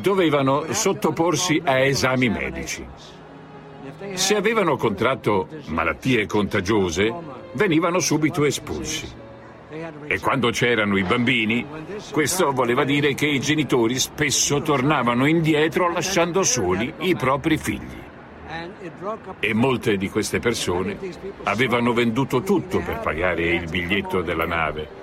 dovevano 0.00 0.72
sottoporsi 0.72 1.62
a 1.64 1.78
esami 1.78 2.28
medici. 2.28 2.84
Se 4.14 4.34
avevano 4.34 4.76
contratto 4.76 5.46
malattie 5.66 6.26
contagiose, 6.26 7.14
venivano 7.52 8.00
subito 8.00 8.44
espulsi. 8.44 9.22
E 10.06 10.20
quando 10.20 10.50
c'erano 10.50 10.96
i 10.96 11.02
bambini, 11.02 11.66
questo 12.10 12.52
voleva 12.52 12.84
dire 12.84 13.14
che 13.14 13.26
i 13.26 13.40
genitori 13.40 13.98
spesso 13.98 14.62
tornavano 14.62 15.26
indietro 15.26 15.90
lasciando 15.90 16.42
soli 16.42 16.92
i 16.98 17.16
propri 17.16 17.56
figli. 17.56 18.02
E 19.40 19.54
molte 19.54 19.96
di 19.96 20.08
queste 20.08 20.38
persone 20.38 20.96
avevano 21.44 21.92
venduto 21.92 22.42
tutto 22.42 22.80
per 22.80 23.00
pagare 23.00 23.54
il 23.54 23.68
biglietto 23.68 24.22
della 24.22 24.46
nave. 24.46 25.02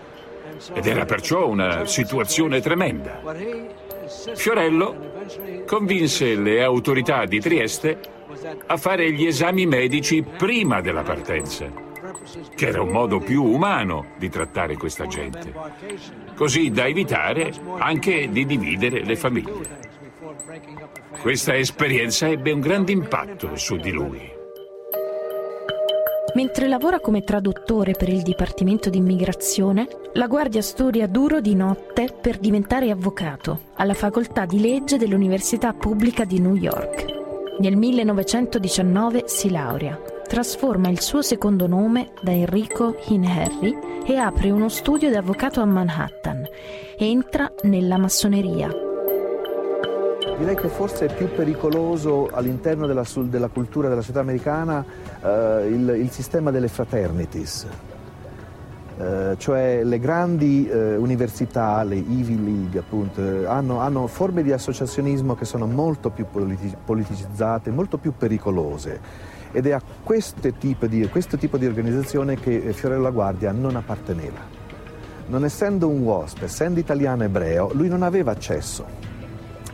Ed 0.73 0.85
era 0.85 1.05
perciò 1.05 1.47
una 1.47 1.85
situazione 1.85 2.61
tremenda. 2.61 3.19
Fiorello 4.35 5.09
convinse 5.65 6.35
le 6.35 6.63
autorità 6.63 7.25
di 7.25 7.39
Trieste 7.39 7.99
a 8.67 8.77
fare 8.77 9.11
gli 9.11 9.25
esami 9.25 9.65
medici 9.65 10.23
prima 10.23 10.81
della 10.81 11.03
partenza, 11.03 11.69
che 12.55 12.67
era 12.67 12.81
un 12.81 12.89
modo 12.89 13.19
più 13.19 13.43
umano 13.43 14.07
di 14.17 14.29
trattare 14.29 14.77
questa 14.77 15.07
gente, 15.07 15.53
così 16.35 16.71
da 16.71 16.85
evitare 16.87 17.51
anche 17.77 18.29
di 18.29 18.45
dividere 18.45 19.03
le 19.03 19.15
famiglie. 19.15 19.89
Questa 21.21 21.55
esperienza 21.55 22.27
ebbe 22.27 22.51
un 22.51 22.59
grande 22.59 22.91
impatto 22.91 23.55
su 23.55 23.75
di 23.75 23.91
lui. 23.91 24.39
Mentre 26.33 26.67
lavora 26.67 27.01
come 27.01 27.23
traduttore 27.23 27.91
per 27.91 28.07
il 28.07 28.21
Dipartimento 28.21 28.89
di 28.89 28.97
Immigrazione, 28.97 29.87
la 30.13 30.27
guardia 30.27 30.61
studia 30.61 31.05
duro 31.05 31.41
di 31.41 31.55
notte 31.55 32.07
per 32.21 32.37
diventare 32.37 32.89
avvocato 32.89 33.71
alla 33.75 33.93
facoltà 33.93 34.45
di 34.45 34.61
legge 34.61 34.97
dell'Università 34.97 35.73
Pubblica 35.73 36.23
di 36.23 36.39
New 36.39 36.55
York. 36.55 37.05
Nel 37.59 37.75
1919 37.75 39.23
si 39.27 39.49
laurea, 39.49 39.99
trasforma 40.31 40.87
il 40.87 41.01
suo 41.01 41.21
secondo 41.21 41.67
nome 41.67 42.11
da 42.21 42.31
Enrico 42.31 42.95
in 43.09 43.25
Harry 43.25 43.77
e 44.05 44.15
apre 44.15 44.49
uno 44.49 44.69
studio 44.69 45.09
di 45.09 45.15
avvocato 45.17 45.59
a 45.59 45.65
Manhattan. 45.65 46.47
Entra 46.97 47.51
nella 47.63 47.97
massoneria, 47.97 48.69
Direi 50.37 50.55
che 50.55 50.69
forse 50.69 51.07
è 51.07 51.13
più 51.13 51.29
pericoloso 51.35 52.29
all'interno 52.31 52.87
della, 52.87 53.03
della 53.23 53.49
cultura 53.49 53.89
della 53.89 53.99
società 53.99 54.21
americana 54.21 54.85
eh, 55.21 55.67
il, 55.67 55.95
il, 55.99 56.09
sistema 56.09 56.49
delle 56.49 56.69
fraternities, 56.69 57.67
eh, 58.97 59.35
cioè 59.37 59.83
le 59.83 59.99
grandi 59.99 60.65
eh, 60.65 60.95
università, 60.95 61.83
le 61.83 61.95
Ivy 61.95 62.41
League 62.41 62.79
appunto, 62.79 63.21
hanno, 63.47 63.79
hanno, 63.81 64.07
forme 64.07 64.43
di 64.43 64.53
associazionismo 64.53 65.35
che 65.35 65.43
sono 65.43 65.67
molto 65.67 66.09
più 66.09 66.25
politi- 66.31 66.73
politicizzate, 66.85 67.69
molto 67.69 67.97
più 67.97 68.13
pericolose 68.17 69.39
ed 69.51 69.67
è 69.67 69.71
a 69.71 69.81
questo 70.03 70.51
tipo 70.53 70.87
di, 70.87 71.07
questo 71.09 71.37
tipo 71.37 71.57
di 71.57 71.65
organizzazione 71.65 72.35
che 72.35 72.73
Fiorello 72.73 73.03
La 73.03 73.09
Guardia 73.09 73.51
non 73.51 73.75
apparteneva. 73.75 74.59
Non 75.27 75.45
essendo 75.45 75.87
un 75.87 76.01
WASP, 76.01 76.43
essendo 76.43 76.79
italiano 76.79 77.23
ebreo, 77.23 77.71
lui 77.73 77.87
non 77.87 78.03
aveva 78.03 78.31
accesso 78.31 78.85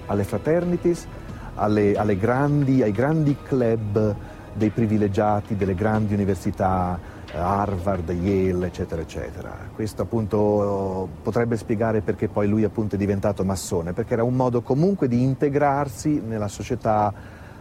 alle 0.07 0.23
fraternities, 0.23 1.07
alle, 1.55 1.95
alle 1.95 2.17
grandi, 2.17 2.81
ai 2.83 2.91
grandi 2.91 3.35
club 3.43 4.15
dei 4.53 4.69
privilegiati 4.69 5.55
delle 5.55 5.75
grandi 5.75 6.13
università, 6.13 6.99
eh, 7.31 7.37
Harvard, 7.37 8.09
Yale, 8.09 8.67
eccetera, 8.67 9.01
eccetera. 9.01 9.55
Questo 9.73 10.01
appunto 10.01 11.07
potrebbe 11.21 11.57
spiegare 11.57 12.01
perché 12.01 12.27
poi 12.27 12.47
lui 12.47 12.63
appunto 12.63 12.95
è 12.95 12.97
diventato 12.97 13.43
massone, 13.43 13.93
perché 13.93 14.13
era 14.13 14.23
un 14.23 14.35
modo 14.35 14.61
comunque 14.61 15.07
di 15.07 15.21
integrarsi 15.21 16.21
nella 16.25 16.47
società 16.47 17.13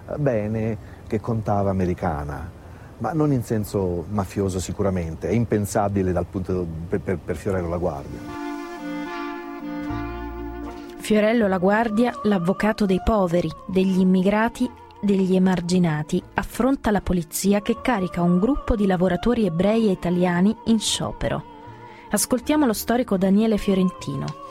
eh, 0.08 0.16
bene 0.16 0.94
che 1.06 1.20
contava 1.20 1.70
americana, 1.70 2.50
ma 2.98 3.12
non 3.12 3.32
in 3.32 3.42
senso 3.42 4.04
mafioso 4.08 4.58
sicuramente, 4.58 5.28
è 5.28 5.32
impensabile 5.32 6.12
dal 6.12 6.26
punto, 6.26 6.66
per, 6.88 7.00
per, 7.00 7.18
per 7.18 7.36
Fiorello 7.36 7.68
La 7.68 7.76
Guardia. 7.76 8.18
Fiorello 10.96 11.46
La 11.46 11.58
Guardia, 11.58 12.12
l'avvocato 12.25 12.84
dei 12.84 13.00
poveri, 13.04 13.50
degli 13.66 14.00
immigrati, 14.00 14.68
degli 15.00 15.36
emarginati, 15.36 16.20
affronta 16.34 16.90
la 16.90 17.00
polizia 17.00 17.60
che 17.60 17.80
carica 17.80 18.22
un 18.22 18.40
gruppo 18.40 18.75
di 18.75 18.86
lavoratori 18.86 19.46
ebrei 19.46 19.86
e 19.86 19.92
italiani 19.92 20.56
in 20.64 20.80
sciopero. 20.80 21.54
Ascoltiamo 22.10 22.66
lo 22.66 22.72
storico 22.72 23.16
Daniele 23.16 23.56
Fiorentino. 23.56 24.46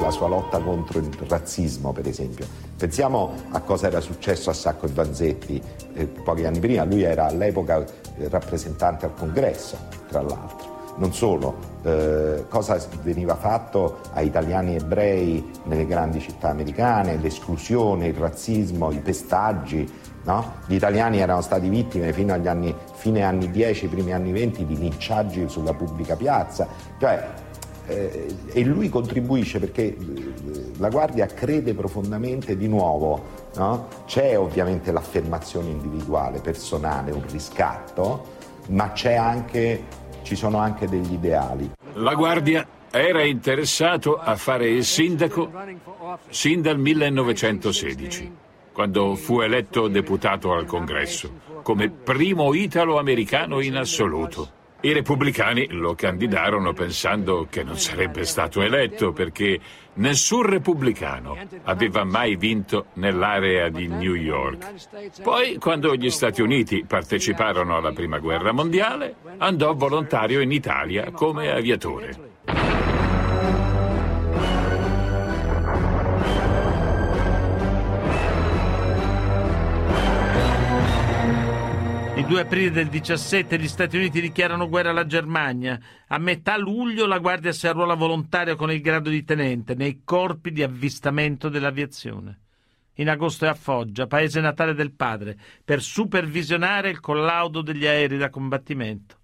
La 0.00 0.10
sua 0.10 0.28
lotta 0.28 0.58
contro 0.60 0.98
il 0.98 1.10
razzismo, 1.26 1.92
per 1.92 2.06
esempio. 2.06 2.46
Pensiamo 2.76 3.32
a 3.50 3.60
cosa 3.60 3.86
era 3.86 4.00
successo 4.00 4.50
a 4.50 4.52
Sacco 4.52 4.86
e 4.86 4.90
Vanzetti 4.90 5.62
eh, 5.94 6.06
pochi 6.06 6.44
anni 6.44 6.58
prima. 6.58 6.84
Lui 6.84 7.02
era 7.02 7.26
all'epoca 7.26 7.82
eh, 7.82 8.28
rappresentante 8.28 9.06
al 9.06 9.14
congresso, 9.14 9.76
tra 10.08 10.20
l'altro 10.20 10.74
non 10.96 11.12
solo, 11.12 11.56
eh, 11.82 12.44
cosa 12.48 12.78
veniva 13.02 13.34
fatto 13.34 13.98
a 14.12 14.20
italiani 14.20 14.76
ebrei 14.76 15.44
nelle 15.64 15.86
grandi 15.86 16.20
città 16.20 16.50
americane, 16.50 17.16
l'esclusione, 17.16 18.08
il 18.08 18.14
razzismo, 18.14 18.90
i 18.92 18.98
pestaggi. 18.98 20.02
No? 20.24 20.54
Gli 20.66 20.74
italiani 20.74 21.18
erano 21.18 21.42
stati 21.42 21.68
vittime 21.68 22.12
fino 22.12 22.32
agli 22.32 22.46
anni, 22.46 22.74
fine 22.94 23.22
anni 23.22 23.50
10, 23.50 23.88
primi 23.88 24.12
anni 24.12 24.32
20 24.32 24.64
di 24.64 24.78
linciaggi 24.78 25.48
sulla 25.48 25.74
pubblica 25.74 26.16
piazza. 26.16 26.66
Cioè, 26.98 27.28
eh, 27.86 28.34
e 28.52 28.64
lui 28.64 28.88
contribuisce 28.88 29.58
perché 29.58 29.96
eh, 29.96 29.96
la 30.78 30.88
Guardia 30.88 31.26
crede 31.26 31.74
profondamente 31.74 32.56
di 32.56 32.68
nuovo, 32.68 33.22
no? 33.56 33.88
c'è 34.06 34.38
ovviamente 34.38 34.90
l'affermazione 34.92 35.70
individuale, 35.70 36.40
personale, 36.40 37.12
un 37.12 37.22
riscatto, 37.28 38.24
ma 38.68 38.92
anche 39.18 39.84
ci 40.22 40.36
sono 40.36 40.58
anche 40.58 40.88
degli 40.88 41.12
ideali. 41.12 41.70
La 41.94 42.14
Guardia 42.14 42.66
era 42.90 43.22
interessato 43.22 44.18
a 44.18 44.36
fare 44.36 44.68
il 44.68 44.84
sindaco 44.84 45.50
sin 46.28 46.62
dal 46.62 46.78
1916, 46.78 48.32
quando 48.72 49.14
fu 49.14 49.40
eletto 49.40 49.88
deputato 49.88 50.52
al 50.52 50.64
Congresso, 50.64 51.30
come 51.62 51.90
primo 51.90 52.54
italo-americano 52.54 53.60
in 53.60 53.76
assoluto. 53.76 54.62
I 54.84 54.92
repubblicani 54.92 55.68
lo 55.70 55.94
candidarono 55.94 56.74
pensando 56.74 57.46
che 57.48 57.62
non 57.62 57.78
sarebbe 57.78 58.26
stato 58.26 58.60
eletto 58.60 59.12
perché 59.12 59.58
nessun 59.94 60.42
repubblicano 60.42 61.38
aveva 61.62 62.04
mai 62.04 62.36
vinto 62.36 62.88
nell'area 62.96 63.70
di 63.70 63.86
New 63.86 64.12
York. 64.12 65.22
Poi, 65.22 65.56
quando 65.56 65.96
gli 65.96 66.10
Stati 66.10 66.42
Uniti 66.42 66.84
parteciparono 66.86 67.76
alla 67.76 67.92
Prima 67.92 68.18
Guerra 68.18 68.52
Mondiale, 68.52 69.14
andò 69.38 69.72
volontario 69.72 70.42
in 70.42 70.52
Italia 70.52 71.10
come 71.12 71.50
aviatore. 71.50 72.93
Il 82.24 82.30
2 82.30 82.40
aprile 82.40 82.70
del 82.70 82.88
17 82.88 83.58
gli 83.58 83.68
Stati 83.68 83.98
Uniti 83.98 84.18
dichiarano 84.18 84.70
guerra 84.70 84.88
alla 84.88 85.04
Germania. 85.04 85.78
A 86.06 86.16
metà 86.16 86.56
luglio 86.56 87.06
la 87.06 87.18
Guardia 87.18 87.52
si 87.52 87.66
arruola 87.66 87.92
volontaria 87.92 88.56
con 88.56 88.72
il 88.72 88.80
grado 88.80 89.10
di 89.10 89.24
tenente 89.24 89.74
nei 89.74 90.00
corpi 90.04 90.50
di 90.50 90.62
avvistamento 90.62 91.50
dell'aviazione. 91.50 92.40
In 92.94 93.10
agosto 93.10 93.44
è 93.44 93.48
a 93.48 93.54
Foggia, 93.54 94.06
paese 94.06 94.40
natale 94.40 94.72
del 94.72 94.92
padre, 94.92 95.36
per 95.62 95.82
supervisionare 95.82 96.88
il 96.88 96.98
collaudo 96.98 97.60
degli 97.60 97.86
aerei 97.86 98.16
da 98.16 98.30
combattimento. 98.30 99.18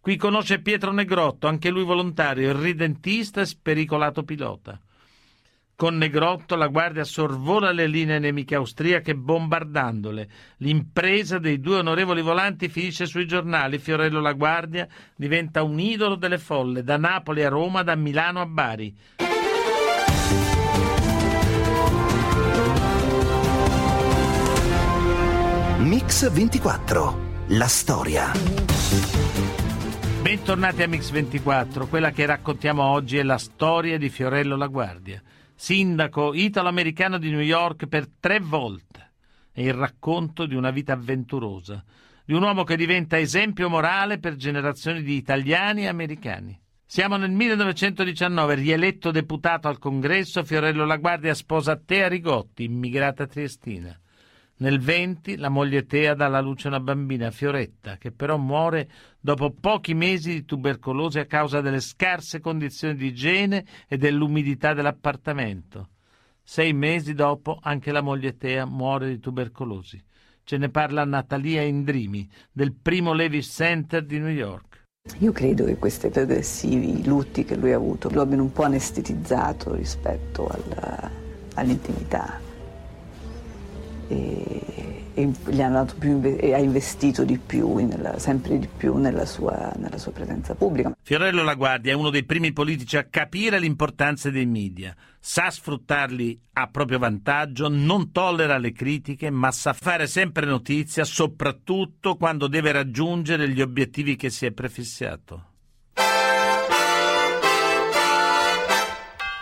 Qui 0.00 0.16
conosce 0.16 0.62
Pietro 0.62 0.90
Negrotto, 0.90 1.48
anche 1.48 1.68
lui 1.68 1.84
volontario, 1.84 2.48
irridentista 2.48 3.42
e 3.42 3.46
spericolato 3.46 4.22
pilota. 4.22 4.80
Con 5.78 5.96
Negrotto 5.96 6.56
la 6.56 6.66
guardia 6.66 7.04
sorvola 7.04 7.70
le 7.70 7.86
linee 7.86 8.18
nemiche 8.18 8.56
austriache 8.56 9.14
bombardandole. 9.14 10.28
L'impresa 10.56 11.38
dei 11.38 11.60
due 11.60 11.76
onorevoli 11.76 12.20
volanti 12.20 12.68
finisce 12.68 13.06
sui 13.06 13.28
giornali. 13.28 13.78
Fiorello 13.78 14.20
La 14.20 14.32
Guardia 14.32 14.88
diventa 15.14 15.62
un 15.62 15.78
idolo 15.78 16.16
delle 16.16 16.38
folle, 16.38 16.82
da 16.82 16.96
Napoli 16.96 17.44
a 17.44 17.48
Roma, 17.48 17.84
da 17.84 17.94
Milano 17.94 18.40
a 18.40 18.46
Bari. 18.46 18.96
Mix 25.78 26.28
24. 26.28 27.18
La 27.50 27.68
storia. 27.68 28.32
Bentornati 30.22 30.82
a 30.82 30.88
Mix 30.88 31.10
24. 31.10 31.86
Quella 31.86 32.10
che 32.10 32.26
raccontiamo 32.26 32.82
oggi 32.82 33.16
è 33.16 33.22
la 33.22 33.38
storia 33.38 33.96
di 33.96 34.08
Fiorello 34.08 34.56
La 34.56 34.66
Guardia 34.66 35.22
sindaco 35.60 36.34
italo-americano 36.34 37.18
di 37.18 37.30
New 37.30 37.40
York 37.40 37.88
per 37.88 38.06
tre 38.20 38.38
volte. 38.38 39.14
È 39.50 39.60
il 39.60 39.74
racconto 39.74 40.46
di 40.46 40.54
una 40.54 40.70
vita 40.70 40.92
avventurosa, 40.92 41.84
di 42.24 42.32
un 42.32 42.42
uomo 42.42 42.62
che 42.62 42.76
diventa 42.76 43.18
esempio 43.18 43.68
morale 43.68 44.20
per 44.20 44.36
generazioni 44.36 45.02
di 45.02 45.16
italiani 45.16 45.82
e 45.82 45.88
americani. 45.88 46.56
Siamo 46.86 47.16
nel 47.16 47.32
1919, 47.32 48.54
rieletto 48.54 49.10
deputato 49.10 49.66
al 49.66 49.78
congresso, 49.78 50.44
Fiorello 50.44 50.86
La 50.86 50.96
Guardia 50.96 51.34
sposa 51.34 51.76
Tea 51.76 52.06
Rigotti, 52.06 52.62
immigrata 52.62 53.26
triestina. 53.26 53.98
Nel 54.60 54.80
20 54.80 55.36
la 55.36 55.50
moglie 55.50 55.86
Tea 55.86 56.14
dà 56.14 56.26
alla 56.26 56.40
luce 56.40 56.66
una 56.66 56.80
bambina, 56.80 57.30
Fioretta, 57.30 57.96
che 57.96 58.10
però 58.10 58.36
muore 58.38 58.90
dopo 59.20 59.52
pochi 59.52 59.94
mesi 59.94 60.32
di 60.32 60.44
tubercolosi 60.44 61.20
a 61.20 61.26
causa 61.26 61.60
delle 61.60 61.80
scarse 61.80 62.40
condizioni 62.40 62.96
di 62.96 63.06
igiene 63.06 63.64
e 63.86 63.96
dell'umidità 63.98 64.74
dell'appartamento. 64.74 65.90
Sei 66.42 66.72
mesi 66.72 67.14
dopo 67.14 67.58
anche 67.60 67.92
la 67.92 68.00
moglie 68.00 68.36
Tea 68.36 68.64
muore 68.64 69.08
di 69.08 69.20
tubercolosi. 69.20 70.02
Ce 70.42 70.56
ne 70.56 70.70
parla 70.70 71.04
Natalia 71.04 71.62
Indrimi 71.62 72.28
del 72.50 72.72
primo 72.72 73.12
Levis 73.12 73.48
Center 73.48 74.04
di 74.04 74.18
New 74.18 74.32
York. 74.32 74.86
Io 75.18 75.30
credo 75.30 75.66
che 75.66 75.76
questi 75.76 76.08
progressivi 76.08 77.04
lutti 77.04 77.44
che 77.44 77.54
lui 77.54 77.72
ha 77.72 77.76
avuto 77.76 78.10
lo 78.10 78.22
abbiano 78.22 78.42
un 78.42 78.52
po' 78.52 78.64
anestetizzato 78.64 79.74
rispetto 79.74 80.48
al, 80.48 81.10
all'intimità. 81.54 82.47
E 84.08 84.78
e 85.18 85.32
gli 85.48 85.60
hanno 85.60 85.82
dato 85.82 85.96
più, 85.98 86.20
e 86.22 86.54
ha 86.54 86.58
investito 86.58 87.24
di 87.24 87.38
più, 87.38 87.74
nella, 87.84 88.20
sempre 88.20 88.56
di 88.56 88.68
più 88.68 88.98
nella 88.98 89.26
sua, 89.26 89.72
nella 89.76 89.98
sua 89.98 90.12
presenza 90.12 90.54
pubblica. 90.54 90.96
Fiorello 91.02 91.42
Laguardia 91.42 91.90
è 91.90 91.96
uno 91.96 92.10
dei 92.10 92.24
primi 92.24 92.52
politici 92.52 92.96
a 92.96 93.02
capire 93.02 93.58
l'importanza 93.58 94.30
dei 94.30 94.46
media, 94.46 94.94
sa 95.18 95.50
sfruttarli 95.50 96.40
a 96.52 96.68
proprio 96.68 97.00
vantaggio, 97.00 97.68
non 97.68 98.12
tollera 98.12 98.58
le 98.58 98.70
critiche, 98.70 99.28
ma 99.30 99.50
sa 99.50 99.72
fare 99.72 100.06
sempre 100.06 100.46
notizia, 100.46 101.02
soprattutto 101.02 102.14
quando 102.14 102.46
deve 102.46 102.70
raggiungere 102.70 103.48
gli 103.48 103.60
obiettivi 103.60 104.14
che 104.14 104.30
si 104.30 104.46
è 104.46 104.52
prefissato. 104.52 105.46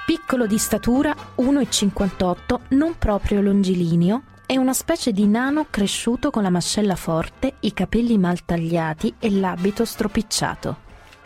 Piccolo 0.07 0.47
di 0.47 0.57
statura, 0.57 1.15
1,58, 1.37 2.61
non 2.69 2.97
proprio 2.97 3.43
longilineo, 3.43 4.23
è 4.47 4.57
una 4.57 4.73
specie 4.73 5.13
di 5.13 5.27
nano 5.27 5.67
cresciuto 5.69 6.31
con 6.31 6.45
la 6.45 6.51
mascella 6.51 6.95
forte, 6.95 7.55
i 7.61 7.73
capelli 7.73 8.17
mal 8.17 8.45
tagliati 8.45 9.13
e 9.19 9.31
l'abito 9.31 9.85
stropicciato. 9.85 10.85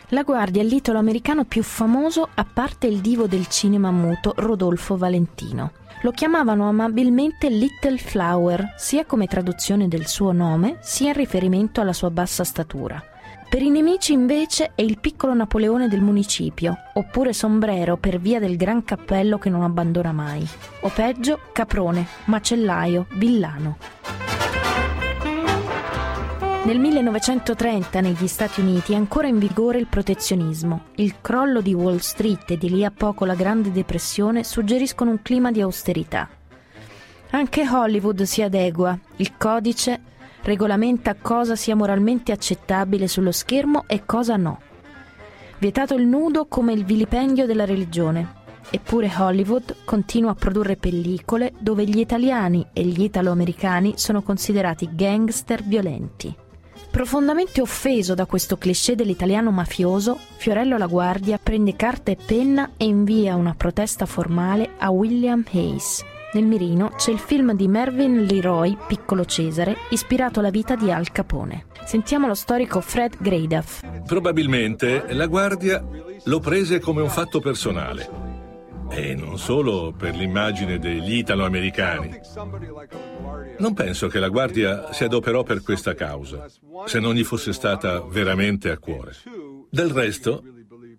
La 0.09 0.23
guardia 0.23 0.63
è 0.63 0.65
l'italo 0.65 0.97
americano 0.97 1.45
più 1.45 1.61
famoso 1.61 2.27
a 2.33 2.43
parte 2.51 2.87
il 2.87 2.99
divo 2.99 3.27
del 3.27 3.47
cinema 3.47 3.91
muto 3.91 4.33
Rodolfo 4.37 4.97
Valentino. 4.97 5.73
Lo 6.01 6.11
chiamavano 6.11 6.67
amabilmente 6.67 7.47
Little 7.47 7.99
Flower, 7.99 8.73
sia 8.75 9.05
come 9.05 9.27
traduzione 9.27 9.87
del 9.87 10.07
suo 10.07 10.31
nome, 10.31 10.79
sia 10.81 11.09
in 11.09 11.13
riferimento 11.13 11.79
alla 11.79 11.93
sua 11.93 12.09
bassa 12.09 12.43
statura. 12.43 13.10
Per 13.51 13.61
i 13.61 13.69
nemici 13.69 14.13
invece 14.13 14.71
è 14.75 14.81
il 14.81 14.97
piccolo 14.97 15.33
Napoleone 15.33 15.89
del 15.89 15.99
municipio, 15.99 16.73
oppure 16.93 17.33
sombrero 17.33 17.97
per 17.97 18.17
via 18.17 18.39
del 18.39 18.55
gran 18.55 18.85
cappello 18.85 19.37
che 19.37 19.49
non 19.49 19.63
abbandona 19.63 20.13
mai, 20.13 20.47
o 20.79 20.87
peggio 20.87 21.37
caprone, 21.51 22.07
macellaio, 22.27 23.07
villano. 23.15 23.77
Nel 26.63 26.79
1930 26.79 27.99
negli 27.99 28.27
Stati 28.27 28.61
Uniti 28.61 28.93
è 28.93 28.95
ancora 28.95 29.27
in 29.27 29.37
vigore 29.37 29.79
il 29.79 29.87
protezionismo. 29.87 30.83
Il 30.95 31.15
crollo 31.19 31.59
di 31.59 31.73
Wall 31.73 31.97
Street 31.97 32.51
e 32.51 32.57
di 32.57 32.69
lì 32.69 32.85
a 32.85 32.91
poco 32.91 33.25
la 33.25 33.35
Grande 33.35 33.73
Depressione 33.73 34.45
suggeriscono 34.45 35.11
un 35.11 35.21
clima 35.21 35.51
di 35.51 35.59
austerità. 35.59 36.29
Anche 37.31 37.67
Hollywood 37.69 38.21
si 38.21 38.41
adegua. 38.41 38.97
Il 39.17 39.35
codice 39.35 40.03
regolamenta 40.43 41.15
cosa 41.15 41.55
sia 41.55 41.75
moralmente 41.75 42.31
accettabile 42.31 43.07
sullo 43.07 43.31
schermo 43.31 43.83
e 43.87 44.03
cosa 44.05 44.35
no. 44.37 44.59
Vietato 45.59 45.93
il 45.95 46.07
nudo 46.07 46.45
come 46.47 46.73
il 46.73 46.85
vilipendio 46.85 47.45
della 47.45 47.65
religione. 47.65 48.39
Eppure 48.69 49.11
Hollywood 49.15 49.75
continua 49.83 50.31
a 50.31 50.35
produrre 50.35 50.75
pellicole 50.75 51.53
dove 51.59 51.85
gli 51.85 51.99
italiani 51.99 52.65
e 52.73 52.83
gli 52.83 53.03
italo-americani 53.03 53.93
sono 53.97 54.21
considerati 54.21 54.89
gangster 54.93 55.61
violenti. 55.63 56.35
Profondamente 56.89 57.61
offeso 57.61 58.15
da 58.15 58.25
questo 58.25 58.57
cliché 58.57 58.95
dell'italiano 58.95 59.49
mafioso, 59.51 60.17
Fiorello 60.35 60.77
La 60.77 60.87
Guardia 60.87 61.39
prende 61.41 61.75
carta 61.75 62.11
e 62.11 62.17
penna 62.17 62.71
e 62.75 62.85
invia 62.85 63.35
una 63.35 63.53
protesta 63.55 64.05
formale 64.05 64.71
a 64.77 64.89
William 64.89 65.43
Hayes, 65.51 66.03
nel 66.33 66.45
mirino 66.45 66.89
c'è 66.95 67.11
il 67.11 67.19
film 67.19 67.53
di 67.53 67.67
Mervyn 67.67 68.23
Leroy, 68.23 68.77
Piccolo 68.87 69.25
Cesare, 69.25 69.75
ispirato 69.89 70.39
alla 70.39 70.49
vita 70.49 70.75
di 70.75 70.91
Al 70.91 71.11
Capone. 71.11 71.65
Sentiamo 71.83 72.27
lo 72.27 72.35
storico 72.35 72.79
Fred 72.79 73.17
Graduff. 73.19 73.81
Probabilmente 74.05 75.13
la 75.13 75.27
guardia 75.27 75.83
lo 76.23 76.39
prese 76.39 76.79
come 76.79 77.01
un 77.01 77.09
fatto 77.09 77.39
personale. 77.39 78.29
E 78.89 79.15
non 79.15 79.37
solo 79.37 79.93
per 79.97 80.15
l'immagine 80.15 80.77
degli 80.77 81.15
italo-americani. 81.15 82.19
Non 83.59 83.73
penso 83.73 84.07
che 84.07 84.19
la 84.19 84.27
Guardia 84.27 84.91
si 84.91 85.05
adoperò 85.05 85.43
per 85.43 85.61
questa 85.61 85.93
causa, 85.93 86.45
se 86.85 86.99
non 86.99 87.13
gli 87.13 87.23
fosse 87.23 87.53
stata 87.53 88.01
veramente 88.01 88.69
a 88.69 88.77
cuore. 88.77 89.13
Del 89.69 89.91
resto, 89.91 90.43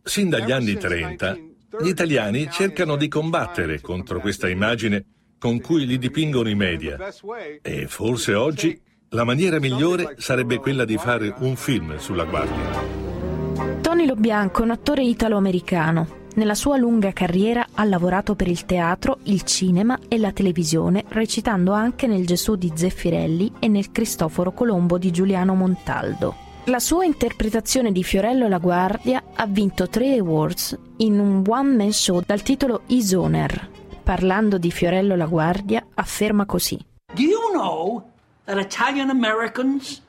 sin 0.03 0.31
dagli 0.31 0.53
anni 0.53 0.75
30, 0.77 1.37
gli 1.81 1.89
italiani 1.89 2.49
cercano 2.51 2.97
di 2.97 3.09
combattere 3.09 3.81
contro 3.81 4.21
questa 4.21 4.49
immagine 4.49 5.05
con 5.43 5.61
cui 5.61 5.87
li 5.87 5.99
dipingono 5.99 6.49
i 6.49 6.55
media. 6.55 6.97
E 7.63 7.89
forse 7.89 8.33
oggi 8.35 8.81
la 9.09 9.25
maniera 9.25 9.59
migliore 9.59 10.15
sarebbe 10.19 10.59
quella 10.59 10.85
di 10.85 10.97
fare 10.97 11.35
un 11.41 11.57
film 11.57 11.97
sulla 11.97 12.23
Guardia. 12.23 13.81
Tony 13.81 14.07
Lo 14.07 14.15
Bianco 14.15 14.61
è 14.61 14.65
un 14.65 14.71
attore 14.71 15.03
italo-americano. 15.03 16.21
Nella 16.37 16.55
sua 16.55 16.77
lunga 16.77 17.13
carriera 17.13 17.67
ha 17.75 17.83
lavorato 17.83 18.37
per 18.37 18.47
il 18.47 18.65
teatro, 18.67 19.19
il 19.25 19.43
cinema 19.43 19.99
e 20.07 20.17
la 20.17 20.31
televisione, 20.31 21.03
recitando 21.09 21.73
anche 21.73 22.07
nel 22.07 22.25
Gesù 22.25 22.55
di 22.55 22.71
Zeffirelli 22.73 23.55
e 23.59 23.67
nel 23.67 23.91
Cristoforo 23.91 24.53
Colombo 24.53 24.97
di 24.97 25.11
Giuliano 25.11 25.57
Montaldo. 25.57 26.37
La 26.67 26.79
sua 26.79 27.05
interpretazione 27.05 27.91
di 27.91 28.05
Fiorello 28.05 28.47
La 28.47 28.59
Guardia 28.59 29.25
ha 29.35 29.47
vinto 29.49 29.89
tre 29.89 30.17
awards 30.19 30.79
in 30.99 31.19
un 31.19 31.43
one-man 31.45 31.91
show 31.91 32.23
dal 32.25 32.43
titolo 32.43 32.83
Isoner, 32.87 33.82
parlando 34.03 34.59
di 34.59 34.71
Fiorello 34.71 35.17
La 35.17 35.27
Guardia, 35.27 35.87
afferma 35.95 36.45
così. 36.45 36.79
Do 37.15 37.23
you 37.23 37.53
know 37.53 38.03
that 38.45 38.59
Italian 38.59 39.11
Americans 39.11 40.03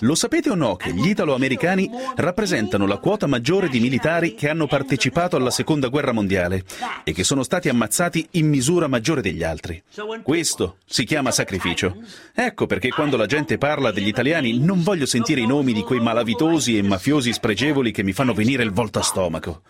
lo 0.00 0.14
sapete 0.14 0.50
o 0.50 0.54
no 0.54 0.76
che 0.76 0.92
gli 0.92 1.08
italo-americani 1.08 1.90
rappresentano 2.16 2.86
la 2.86 2.98
quota 2.98 3.26
maggiore 3.26 3.68
di 3.68 3.80
militari 3.80 4.34
che 4.34 4.50
hanno 4.50 4.66
partecipato 4.66 5.36
alla 5.36 5.50
seconda 5.50 5.88
guerra 5.88 6.12
mondiale 6.12 6.62
e 7.04 7.12
che 7.12 7.24
sono 7.24 7.42
stati 7.42 7.70
ammazzati 7.70 8.28
in 8.32 8.48
misura 8.48 8.86
maggiore 8.86 9.22
degli 9.22 9.42
altri? 9.42 9.82
Questo 10.22 10.76
si 10.84 11.04
chiama 11.04 11.30
sacrificio. 11.30 11.96
Ecco 12.34 12.66
perché 12.66 12.90
quando 12.90 13.16
la 13.16 13.26
gente 13.26 13.56
parla 13.56 13.90
degli 13.92 14.08
italiani 14.08 14.58
non 14.58 14.82
voglio 14.82 15.06
sentire 15.06 15.40
i 15.40 15.46
nomi 15.46 15.72
di 15.72 15.82
quei 15.82 16.00
malavitosi 16.00 16.76
e 16.76 16.82
mafiosi 16.82 17.32
spregevoli 17.32 17.92
che 17.92 18.02
mi 18.02 18.12
fanno 18.12 18.34
venire 18.34 18.62
il 18.62 18.72
volto 18.72 18.98
a 18.98 19.02
stomaco. 19.02 19.62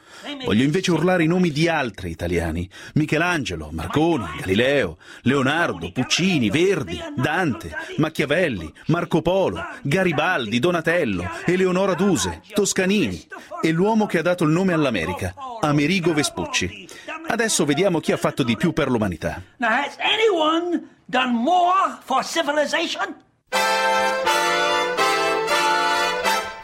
Voglio 0.45 0.64
invece 0.64 0.90
urlare 0.90 1.23
i 1.23 1.29
nomi 1.29 1.51
di 1.51 1.69
altri 1.69 2.11
italiani. 2.11 2.69
Michelangelo, 2.95 3.71
Marconi, 3.73 4.27
Galileo, 4.40 4.99
Leonardo, 5.23 5.93
Puccini, 5.93 6.51
Verdi, 6.51 7.01
Dante, 7.21 7.71
Machiavelli, 7.97 8.73
Marco 8.87 9.23
Polo, 9.23 9.65
Garibaldi, 9.83 10.59
Donatello, 10.59 11.29
Eleonora 11.45 11.95
Duse, 11.95 12.41
Toscanini 12.53 13.27
e 13.61 13.71
l'uomo 13.71 14.07
che 14.07 14.19
ha 14.19 14.23
dato 14.23 14.45
il 14.45 14.51
nome 14.51 14.73
all'America, 14.73 15.35
Amerigo 15.61 16.13
Vespucci. 16.13 16.89
Adesso 17.29 17.65
vediamo 17.65 18.01
chi 18.01 18.13
ha 18.13 18.17
fatto 18.17 18.43
di 18.43 18.57
più 18.57 18.73
per 18.73 18.91
l'umanità. 18.91 19.43
Now, 19.59 19.71
has 19.71 19.97
anyone 19.99 20.83
done 21.07 21.33
more 21.33 21.99
for 22.03 22.25
civilization? 22.25 23.15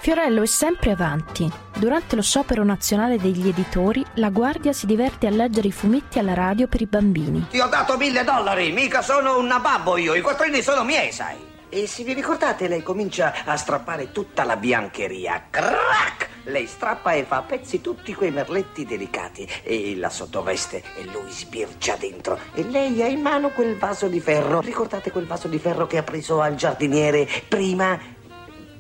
Fiorello 0.06 0.42
è 0.42 0.46
sempre 0.46 0.92
avanti. 0.92 1.50
Durante 1.74 2.14
lo 2.14 2.22
sciopero 2.22 2.62
nazionale 2.62 3.18
degli 3.18 3.48
editori, 3.48 4.06
la 4.14 4.30
Guardia 4.30 4.72
si 4.72 4.86
diverte 4.86 5.26
a 5.26 5.30
leggere 5.30 5.66
i 5.66 5.72
fumetti 5.72 6.20
alla 6.20 6.32
radio 6.32 6.68
per 6.68 6.80
i 6.80 6.86
bambini. 6.86 7.48
Ti 7.50 7.58
ho 7.58 7.66
dato 7.66 7.96
mille 7.96 8.22
dollari, 8.22 8.70
mica 8.70 9.02
sono 9.02 9.36
un 9.36 9.46
nababbo 9.46 9.96
io, 9.96 10.14
i 10.14 10.20
quattrini 10.20 10.62
sono 10.62 10.84
miei, 10.84 11.10
sai. 11.10 11.34
E 11.68 11.88
se 11.88 12.04
vi 12.04 12.12
ricordate, 12.12 12.68
lei 12.68 12.84
comincia 12.84 13.34
a 13.44 13.56
strappare 13.56 14.12
tutta 14.12 14.44
la 14.44 14.54
biancheria. 14.54 15.48
Crack! 15.50 16.28
Lei 16.44 16.68
strappa 16.68 17.10
e 17.10 17.24
fa 17.24 17.38
a 17.38 17.42
pezzi 17.42 17.80
tutti 17.80 18.14
quei 18.14 18.30
merletti 18.30 18.84
delicati. 18.84 19.44
E 19.64 19.96
la 19.96 20.08
sottoveste 20.08 20.84
e 20.98 21.04
lui 21.06 21.32
sbircia 21.32 21.96
dentro. 21.96 22.38
E 22.54 22.62
lei 22.62 23.02
ha 23.02 23.08
in 23.08 23.22
mano 23.22 23.48
quel 23.48 23.76
vaso 23.76 24.06
di 24.06 24.20
ferro. 24.20 24.60
Ricordate 24.60 25.10
quel 25.10 25.26
vaso 25.26 25.48
di 25.48 25.58
ferro 25.58 25.88
che 25.88 25.98
ha 25.98 26.04
preso 26.04 26.40
al 26.40 26.54
giardiniere 26.54 27.28
prima 27.48 28.14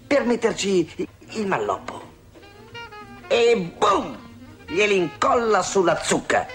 per 0.06 0.24
metterci 0.24 0.88
il 1.32 1.46
malloppo. 1.46 2.02
E 3.28 3.72
boom! 3.76 4.16
Glieli 4.68 4.96
incolla 4.96 5.62
sulla 5.62 5.96
zucca. 6.02 6.46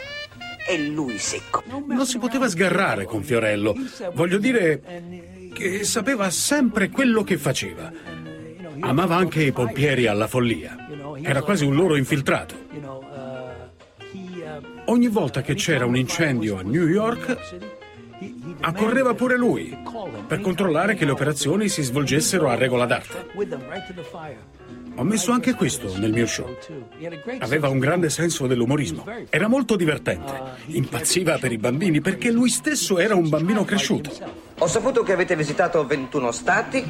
E 0.68 0.78
lui 0.88 1.18
secco. 1.18 1.64
Non 1.88 2.06
si 2.06 2.18
poteva 2.18 2.48
sgarrare 2.48 3.06
con 3.06 3.24
Fiorello. 3.24 3.76
Voglio 4.14 4.38
dire 4.38 4.82
che 5.54 5.84
sapeva 5.84 6.30
sempre 6.30 6.90
quello 6.90 7.24
che 7.24 7.38
faceva. 7.38 7.92
Amava 8.80 9.16
anche 9.16 9.44
i 9.44 9.52
pompieri 9.52 10.08
alla 10.08 10.28
follia. 10.28 10.76
Era 11.22 11.42
quasi 11.42 11.66
un 11.66 11.76
loro 11.76 11.96
infiltrato. 11.96 12.56
Ogni 14.86 15.08
volta 15.08 15.42
che 15.42 15.54
c'era 15.56 15.86
un 15.86 15.96
incendio 15.96 16.58
a 16.58 16.62
New 16.62 16.88
York, 16.88 17.38
accorreva 18.62 19.14
pure 19.14 19.38
lui 19.38 19.78
per 20.28 20.42
controllare 20.42 20.96
che 20.96 21.06
le 21.06 21.12
operazioni 21.12 21.70
si 21.70 21.82
svolgessero 21.82 22.50
a 22.50 22.56
regola 22.56 22.86
d'arte. 22.86 23.28
Ho 25.02 25.04
messo 25.04 25.32
anche 25.32 25.56
questo 25.56 25.98
nel 25.98 26.12
mio 26.12 26.28
show. 26.28 26.56
Aveva 27.40 27.70
un 27.70 27.80
grande 27.80 28.12
senso 28.12 28.46
dell'umorismo. 28.46 29.04
Era 29.32 29.48
molto 29.48 29.76
divertente. 29.76 30.32
Impazziva 30.68 31.40
per 31.40 31.52
i 31.52 31.58
bambini 31.58 32.02
perché 32.02 32.30
lui 32.30 32.50
stesso 32.50 33.00
era 33.00 33.16
un 33.16 33.28
bambino 33.28 33.66
cresciuto. 33.66 34.12
Ho 34.60 34.68
saputo 34.68 35.02
che 35.02 35.12
avete 35.12 35.36
visitato 35.36 35.88
21 35.88 36.32
stati 36.32 36.88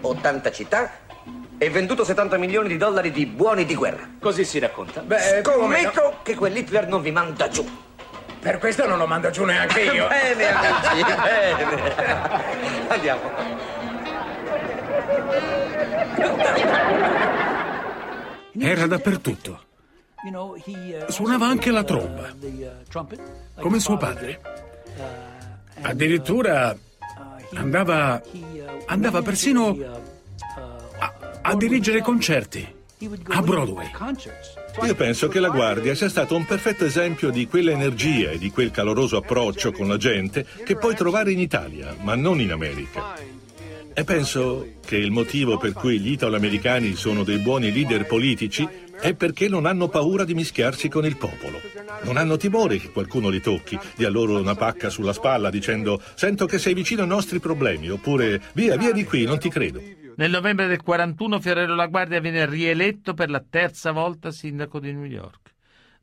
80 0.00 0.50
città 0.50 0.90
e 1.56 1.70
venduto 1.70 2.02
70 2.02 2.36
milioni 2.36 2.66
di 2.66 2.76
dollari 2.76 3.12
di 3.12 3.26
buoni 3.26 3.64
di 3.64 3.76
guerra. 3.76 4.10
Così 4.18 4.44
si 4.44 4.58
racconta. 4.58 5.02
Beh, 5.02 5.42
Scommetto 5.44 6.18
che 6.24 6.34
quell'Hitler 6.34 6.88
non 6.88 7.00
vi 7.00 7.12
manda 7.12 7.48
giù. 7.48 7.64
Per 8.40 8.58
questo 8.58 8.88
non 8.88 8.98
lo 8.98 9.06
mando 9.06 9.30
giù 9.30 9.44
neanche 9.44 9.82
io. 9.82 10.08
bene, 10.08 10.48
amici, 10.50 11.04
bene. 11.04 12.34
Andiamo. 12.90 13.81
Era 18.58 18.86
dappertutto. 18.86 19.60
Suonava 21.08 21.46
anche 21.46 21.70
la 21.70 21.82
tromba, 21.82 22.32
come 23.56 23.80
suo 23.80 23.96
padre. 23.96 24.40
Addirittura 25.80 26.76
andava, 27.54 28.22
andava 28.86 29.22
persino 29.22 29.76
a, 30.98 31.14
a 31.42 31.56
dirigere 31.56 32.02
concerti 32.02 32.80
a 33.28 33.42
Broadway. 33.42 33.90
Io 34.84 34.94
penso 34.94 35.28
che 35.28 35.40
la 35.40 35.48
Guardia 35.48 35.94
sia 35.94 36.08
stato 36.08 36.36
un 36.36 36.46
perfetto 36.46 36.84
esempio 36.84 37.30
di 37.30 37.48
quell'energia 37.48 38.30
e 38.30 38.38
di 38.38 38.50
quel 38.50 38.70
caloroso 38.70 39.16
approccio 39.16 39.72
con 39.72 39.88
la 39.88 39.96
gente 39.96 40.46
che 40.64 40.76
puoi 40.76 40.94
trovare 40.94 41.32
in 41.32 41.40
Italia, 41.40 41.96
ma 42.00 42.14
non 42.14 42.40
in 42.40 42.52
America. 42.52 43.14
E 43.94 44.04
penso 44.04 44.66
che 44.84 44.96
il 44.96 45.10
motivo 45.10 45.58
per 45.58 45.72
cui 45.72 46.00
gli 46.00 46.12
italo-americani 46.12 46.94
sono 46.94 47.24
dei 47.24 47.38
buoni 47.38 47.70
leader 47.70 48.06
politici 48.06 48.66
è 48.98 49.14
perché 49.14 49.48
non 49.48 49.66
hanno 49.66 49.88
paura 49.88 50.24
di 50.24 50.34
mischiarsi 50.34 50.88
con 50.88 51.04
il 51.04 51.16
popolo. 51.16 51.60
Non 52.04 52.16
hanno 52.16 52.36
timore 52.36 52.78
che 52.78 52.90
qualcuno 52.90 53.28
li 53.28 53.40
tocchi, 53.40 53.78
dia 53.96 54.08
loro 54.08 54.38
una 54.38 54.54
pacca 54.54 54.88
sulla 54.88 55.12
spalla 55.12 55.50
dicendo 55.50 56.00
sento 56.14 56.46
che 56.46 56.58
sei 56.58 56.72
vicino 56.72 57.02
ai 57.02 57.08
nostri 57.08 57.38
problemi 57.38 57.90
oppure 57.90 58.40
via, 58.54 58.76
via 58.76 58.92
di 58.92 59.04
qui, 59.04 59.24
non 59.24 59.38
ti 59.38 59.48
credo. 59.48 59.82
Nel 60.16 60.30
novembre 60.30 60.66
del 60.66 60.82
41 60.82 61.40
Fiorello 61.40 61.74
La 61.74 61.86
Guardia 61.86 62.20
viene 62.20 62.46
rieletto 62.46 63.12
per 63.12 63.28
la 63.28 63.44
terza 63.48 63.92
volta 63.92 64.30
sindaco 64.30 64.78
di 64.78 64.92
New 64.92 65.04
York. 65.04 65.41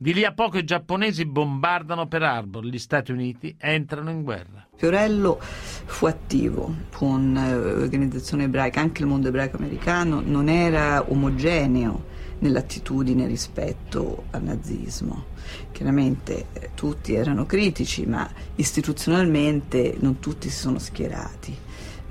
Di 0.01 0.13
lì 0.13 0.23
a 0.23 0.31
poco 0.31 0.57
i 0.57 0.63
giapponesi 0.63 1.25
bombardano 1.25 2.07
Pearl 2.07 2.23
Harbor, 2.23 2.63
gli 2.63 2.77
Stati 2.79 3.11
Uniti 3.11 3.53
entrano 3.59 4.09
in 4.09 4.23
guerra. 4.23 4.65
Fiorello 4.77 5.37
fu 5.41 6.05
attivo 6.05 6.73
con 6.93 7.35
eh, 7.35 7.53
organizzazioni 7.53 8.43
ebraiche, 8.43 8.79
anche 8.79 9.01
il 9.01 9.09
mondo 9.09 9.27
ebraico 9.27 9.57
americano 9.57 10.21
non 10.23 10.47
era 10.47 11.03
omogeneo 11.11 12.05
nell'attitudine 12.39 13.27
rispetto 13.27 14.23
al 14.29 14.43
nazismo. 14.43 15.25
Chiaramente 15.73 16.45
eh, 16.53 16.69
tutti 16.75 17.13
erano 17.13 17.45
critici, 17.45 18.05
ma 18.05 18.25
istituzionalmente 18.55 19.97
non 19.99 20.19
tutti 20.19 20.49
si 20.49 20.59
sono 20.59 20.79
schierati. 20.79 21.53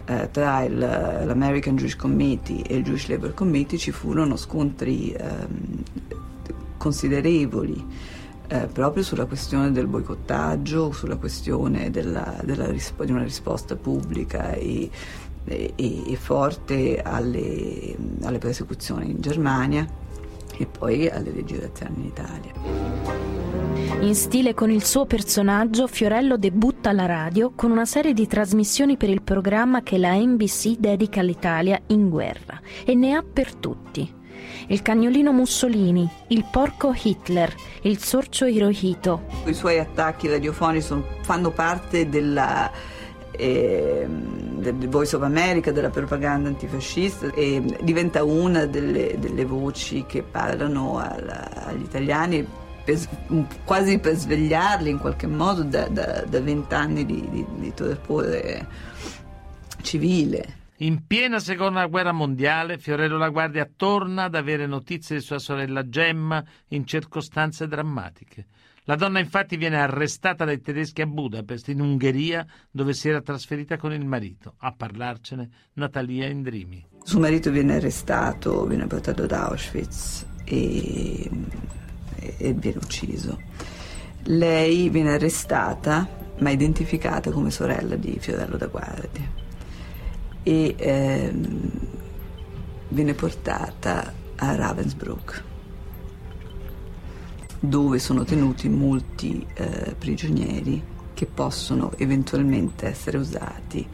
Eh, 0.04 0.28
tra 0.30 0.62
il, 0.62 0.76
l'American 0.76 1.76
Jewish 1.76 1.96
Committee 1.96 2.60
e 2.64 2.76
il 2.76 2.84
Jewish 2.84 3.08
Labor 3.08 3.32
Committee 3.32 3.78
ci 3.78 3.92
furono 3.92 4.36
scontri 4.36 5.10
ehm, 5.10 5.84
considerevoli 6.78 7.84
eh, 8.48 8.66
proprio 8.66 9.02
sulla 9.02 9.26
questione 9.26 9.72
del 9.72 9.86
boicottaggio, 9.86 10.90
sulla 10.92 11.16
questione 11.16 11.90
della, 11.90 12.40
della 12.42 12.70
rispo- 12.70 13.04
di 13.04 13.12
una 13.12 13.22
risposta 13.22 13.76
pubblica 13.76 14.52
e, 14.52 14.88
e, 15.44 15.72
e 15.76 16.16
forte 16.16 17.02
alle, 17.02 17.94
alle 18.22 18.38
persecuzioni 18.38 19.10
in 19.10 19.20
Germania 19.20 19.86
e 20.56 20.66
poi 20.66 21.08
alle 21.08 21.30
leggi 21.30 21.58
razziali 21.58 21.94
in 21.96 22.04
Italia. 22.06 22.96
In 24.00 24.14
stile 24.14 24.54
con 24.54 24.70
il 24.70 24.84
suo 24.84 25.06
personaggio, 25.06 25.86
Fiorello 25.86 26.36
debutta 26.36 26.90
alla 26.90 27.06
radio 27.06 27.52
con 27.54 27.70
una 27.70 27.84
serie 27.84 28.12
di 28.12 28.26
trasmissioni 28.26 28.96
per 28.96 29.10
il 29.10 29.22
programma 29.22 29.82
che 29.82 29.98
la 29.98 30.14
NBC 30.14 30.76
dedica 30.78 31.20
all'Italia 31.20 31.80
in 31.88 32.08
guerra 32.08 32.60
e 32.84 32.94
ne 32.94 33.14
ha 33.14 33.22
per 33.22 33.54
tutti. 33.54 34.17
Il 34.68 34.82
cagnolino 34.82 35.32
Mussolini, 35.32 36.08
il 36.28 36.44
porco 36.50 36.94
Hitler, 36.94 37.54
il 37.82 37.98
sorcio 37.98 38.46
Hirohito. 38.46 39.22
I 39.44 39.54
suoi 39.54 39.78
attacchi 39.78 40.28
radiofonici 40.28 40.86
sono, 40.86 41.04
fanno 41.22 41.50
parte 41.50 42.08
della, 42.08 42.70
eh, 43.30 44.06
del 44.06 44.88
Voice 44.88 45.16
of 45.16 45.22
America, 45.22 45.72
della 45.72 45.90
propaganda 45.90 46.48
antifascista 46.48 47.32
e 47.34 47.62
diventa 47.82 48.24
una 48.24 48.66
delle, 48.66 49.16
delle 49.18 49.44
voci 49.44 50.04
che 50.06 50.22
parlano 50.22 50.98
alla, 50.98 51.66
agli 51.66 51.82
italiani 51.82 52.46
per, 52.84 52.98
quasi 53.64 53.98
per 53.98 54.16
svegliarli 54.16 54.90
in 54.90 54.98
qualche 54.98 55.26
modo 55.26 55.62
da 55.62 56.24
vent'anni 56.40 57.04
di, 57.04 57.28
di, 57.30 57.44
di 57.56 57.74
torpore 57.74 58.66
civile. 59.82 60.57
In 60.80 61.08
piena 61.08 61.40
seconda 61.40 61.86
guerra 61.86 62.12
mondiale, 62.12 62.78
Fiorello 62.78 63.16
La 63.16 63.30
Guardia 63.30 63.68
torna 63.74 64.24
ad 64.24 64.36
avere 64.36 64.64
notizie 64.66 65.16
di 65.16 65.22
sua 65.22 65.40
sorella 65.40 65.88
Gemma 65.88 66.44
in 66.68 66.86
circostanze 66.86 67.66
drammatiche. 67.66 68.46
La 68.84 68.94
donna 68.94 69.18
infatti 69.18 69.56
viene 69.56 69.80
arrestata 69.80 70.44
dai 70.44 70.60
tedeschi 70.60 71.02
a 71.02 71.06
Budapest, 71.06 71.66
in 71.66 71.80
Ungheria, 71.80 72.46
dove 72.70 72.92
si 72.92 73.08
era 73.08 73.20
trasferita 73.20 73.76
con 73.76 73.92
il 73.92 74.04
marito. 74.04 74.54
A 74.58 74.72
parlarcene 74.72 75.50
Natalia 75.72 76.28
Indrimi. 76.28 76.86
Suo 77.02 77.18
marito 77.18 77.50
viene 77.50 77.74
arrestato, 77.74 78.64
viene 78.64 78.86
portato 78.86 79.24
ad 79.24 79.32
Auschwitz 79.32 80.26
e, 80.44 81.28
e 82.38 82.52
viene 82.52 82.76
ucciso. 82.76 83.36
Lei 84.26 84.88
viene 84.90 85.14
arrestata, 85.14 86.08
ma 86.38 86.50
identificata 86.50 87.32
come 87.32 87.50
sorella 87.50 87.96
di 87.96 88.16
Fiorello 88.20 88.56
da 88.56 88.66
Guardia 88.68 89.46
e 90.48 90.74
ehm, 90.78 91.70
viene 92.88 93.12
portata 93.12 94.14
a 94.34 94.54
Ravensbrück 94.54 95.44
dove 97.60 97.98
sono 97.98 98.24
tenuti 98.24 98.70
molti 98.70 99.46
eh, 99.52 99.94
prigionieri 99.98 100.82
che 101.12 101.26
possono 101.26 101.92
eventualmente 101.98 102.86
essere 102.86 103.18
usati 103.18 103.86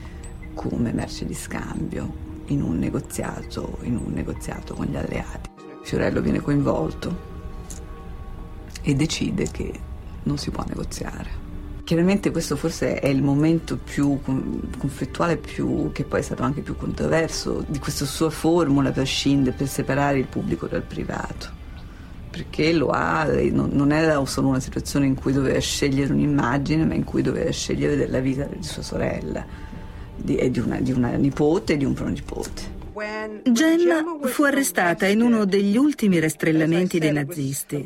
come 0.55 0.93
merce 0.93 1.27
di 1.27 1.35
scambio 1.35 2.23
in 2.47 2.63
un 2.63 2.79
negoziato, 2.79 3.79
in 3.83 3.97
un 3.97 4.13
negoziato 4.13 4.75
con 4.75 4.87
gli 4.87 4.97
alleati. 4.97 5.51
Fiorello 5.83 6.21
viene 6.21 6.41
coinvolto 6.41 7.33
e 8.81 8.95
decide 8.95 9.51
che 9.51 9.73
non 10.23 10.39
si 10.39 10.53
può 10.53 10.63
negoziare. 10.69 11.44
Chiaramente 11.85 12.31
questo 12.31 12.57
forse 12.57 12.99
è 12.99 13.09
il 13.09 13.23
momento 13.23 13.77
più 13.77 14.19
conflittuale, 14.23 15.37
più, 15.37 15.93
che 15.93 16.05
poi 16.05 16.21
è 16.21 16.23
stato 16.23 16.43
anche 16.43 16.63
più 16.63 16.77
controverso, 16.77 17.63
di 17.69 17.79
questa 17.79 18.07
sua 18.07 18.31
formula 18.31 18.91
per 18.91 19.07
scindere, 19.07 19.55
per 19.55 19.69
separare 19.69 20.19
il 20.19 20.27
pubblico 20.27 20.67
dal 20.67 20.83
privato 20.83 21.63
perché 22.35 22.73
lo 22.73 22.89
ha, 22.89 23.29
non 23.53 23.93
era 23.93 24.25
solo 24.25 24.49
una 24.49 24.59
situazione 24.59 25.07
in 25.07 25.15
cui 25.15 25.33
doveva 25.33 25.61
scegliere 25.61 26.13
un'immagine, 26.13 26.85
ma 26.85 26.95
in 26.95 27.05
cui 27.05 27.23
doveva 27.23 27.49
scegliere 27.53 27.95
della 27.95 28.19
vita 28.19 28.43
di 28.43 28.65
sua 28.65 28.83
sorella, 28.83 29.47
di, 30.17 30.51
di, 30.51 30.59
una, 30.59 30.81
di 30.81 30.91
una 30.91 31.11
nipote 31.11 31.75
e 31.75 31.77
di 31.77 31.85
un 31.85 31.93
pronipote. 31.93 32.74
Gemma 33.43 34.05
fu 34.23 34.45
arrestata 34.45 35.07
in 35.07 35.21
uno 35.21 35.45
degli 35.45 35.77
ultimi 35.77 36.21
rastrellamenti 36.21 37.01
dei 37.01 37.13
nazisti, 37.13 37.85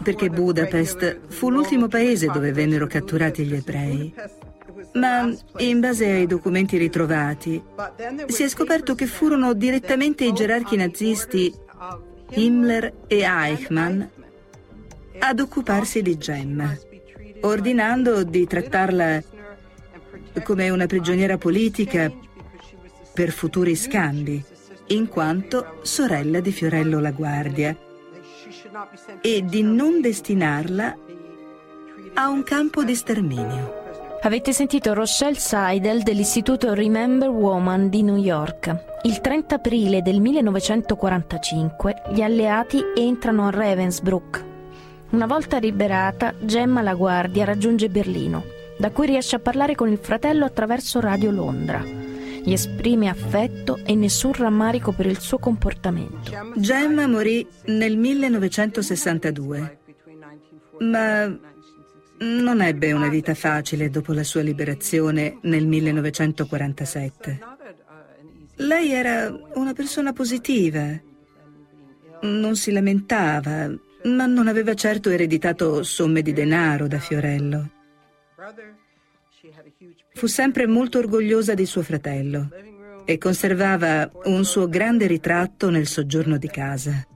perché 0.00 0.30
Budapest 0.30 1.22
fu 1.26 1.50
l'ultimo 1.50 1.88
paese 1.88 2.28
dove 2.28 2.52
vennero 2.52 2.86
catturati 2.86 3.44
gli 3.44 3.54
ebrei. 3.54 4.14
Ma 4.92 5.28
in 5.58 5.80
base 5.80 6.06
ai 6.06 6.26
documenti 6.26 6.76
ritrovati, 6.76 7.60
si 8.26 8.44
è 8.44 8.48
scoperto 8.48 8.94
che 8.94 9.06
furono 9.06 9.54
direttamente 9.54 10.24
i 10.24 10.32
gerarchi 10.32 10.76
nazisti 10.76 11.52
Himmler 12.30 12.92
e 13.08 13.22
Eichmann 13.22 14.02
ad 15.18 15.40
occuparsi 15.40 16.00
di 16.00 16.16
Gemma, 16.16 16.72
ordinando 17.40 18.22
di 18.22 18.46
trattarla 18.46 19.20
come 20.44 20.70
una 20.70 20.86
prigioniera 20.86 21.38
politica 21.38 22.12
per 23.14 23.30
futuri 23.30 23.76
scambi, 23.76 24.44
in 24.88 25.08
quanto 25.08 25.78
sorella 25.82 26.40
di 26.40 26.50
Fiorello 26.50 26.98
La 26.98 27.12
Guardia, 27.12 27.74
e 29.20 29.44
di 29.44 29.62
non 29.62 30.00
destinarla 30.00 30.96
a 32.14 32.28
un 32.28 32.42
campo 32.42 32.82
di 32.82 32.94
sterminio. 32.94 33.82
Avete 34.22 34.52
sentito 34.52 34.94
Rochelle 34.94 35.38
Seidel 35.38 36.02
dell'Istituto 36.02 36.74
Remember 36.74 37.28
Woman 37.28 37.88
di 37.88 38.02
New 38.02 38.16
York. 38.16 39.00
Il 39.02 39.20
30 39.20 39.54
aprile 39.56 40.02
del 40.02 40.20
1945 40.20 42.02
gli 42.12 42.22
alleati 42.22 42.82
entrano 42.96 43.46
a 43.46 43.50
Ravensbrück. 43.50 44.44
Una 45.10 45.26
volta 45.26 45.58
liberata, 45.58 46.34
Gemma 46.40 46.82
La 46.82 46.94
Guardia 46.94 47.44
raggiunge 47.44 47.88
Berlino, 47.88 48.42
da 48.78 48.90
cui 48.90 49.06
riesce 49.06 49.36
a 49.36 49.40
parlare 49.40 49.74
con 49.74 49.88
il 49.88 49.98
fratello 49.98 50.44
attraverso 50.46 51.00
Radio 51.00 51.30
Londra. 51.30 52.13
Gli 52.44 52.52
esprime 52.52 53.08
affetto 53.08 53.80
e 53.84 53.94
nessun 53.94 54.34
rammarico 54.34 54.92
per 54.92 55.06
il 55.06 55.18
suo 55.18 55.38
comportamento. 55.38 56.30
Gemma 56.56 57.06
morì 57.06 57.46
nel 57.66 57.96
1962, 57.96 59.78
ma 60.80 61.26
non 62.18 62.60
ebbe 62.60 62.92
una 62.92 63.08
vita 63.08 63.34
facile 63.34 63.88
dopo 63.88 64.12
la 64.12 64.22
sua 64.22 64.42
liberazione 64.42 65.38
nel 65.42 65.66
1947. 65.66 67.40
Lei 68.56 68.92
era 68.92 69.34
una 69.54 69.72
persona 69.72 70.12
positiva. 70.12 71.00
Non 72.20 72.56
si 72.56 72.70
lamentava, 72.72 73.74
ma 74.04 74.26
non 74.26 74.48
aveva 74.48 74.74
certo 74.74 75.08
ereditato 75.08 75.82
somme 75.82 76.20
di 76.20 76.34
denaro 76.34 76.86
da 76.86 76.98
Fiorello. 76.98 77.70
Fu 80.14 80.26
sempre 80.26 80.66
molto 80.66 80.98
orgogliosa 80.98 81.54
di 81.54 81.66
suo 81.66 81.82
fratello 81.82 82.48
e 83.04 83.18
conservava 83.18 84.10
un 84.24 84.44
suo 84.44 84.68
grande 84.68 85.06
ritratto 85.06 85.68
nel 85.68 85.86
soggiorno 85.86 86.38
di 86.38 86.48
casa. 86.48 87.06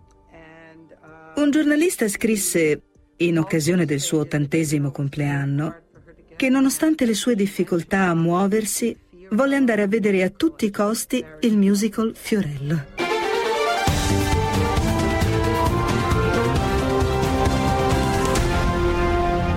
Un 1.37 1.51
giornalista 1.51 2.07
scrisse, 2.09 2.83
in 3.19 3.38
occasione 3.38 3.85
del 3.87 4.01
suo 4.01 4.21
ottantesimo 4.21 4.91
compleanno, 4.91 5.83
che 6.37 6.49
nonostante 6.49 7.07
le 7.07 7.14
sue 7.14 7.35
difficoltà 7.35 8.09
a 8.09 8.14
muoversi, 8.14 8.97
volle 9.31 9.57
andare 9.57 9.83
a 9.83 9.87
vedere 9.87 10.23
a 10.23 10.31
tutti 10.31 10.67
i 10.67 10.71
costi 10.71 11.25
il 11.41 11.57
musical 11.57 12.12
Fiorello. 12.14 12.97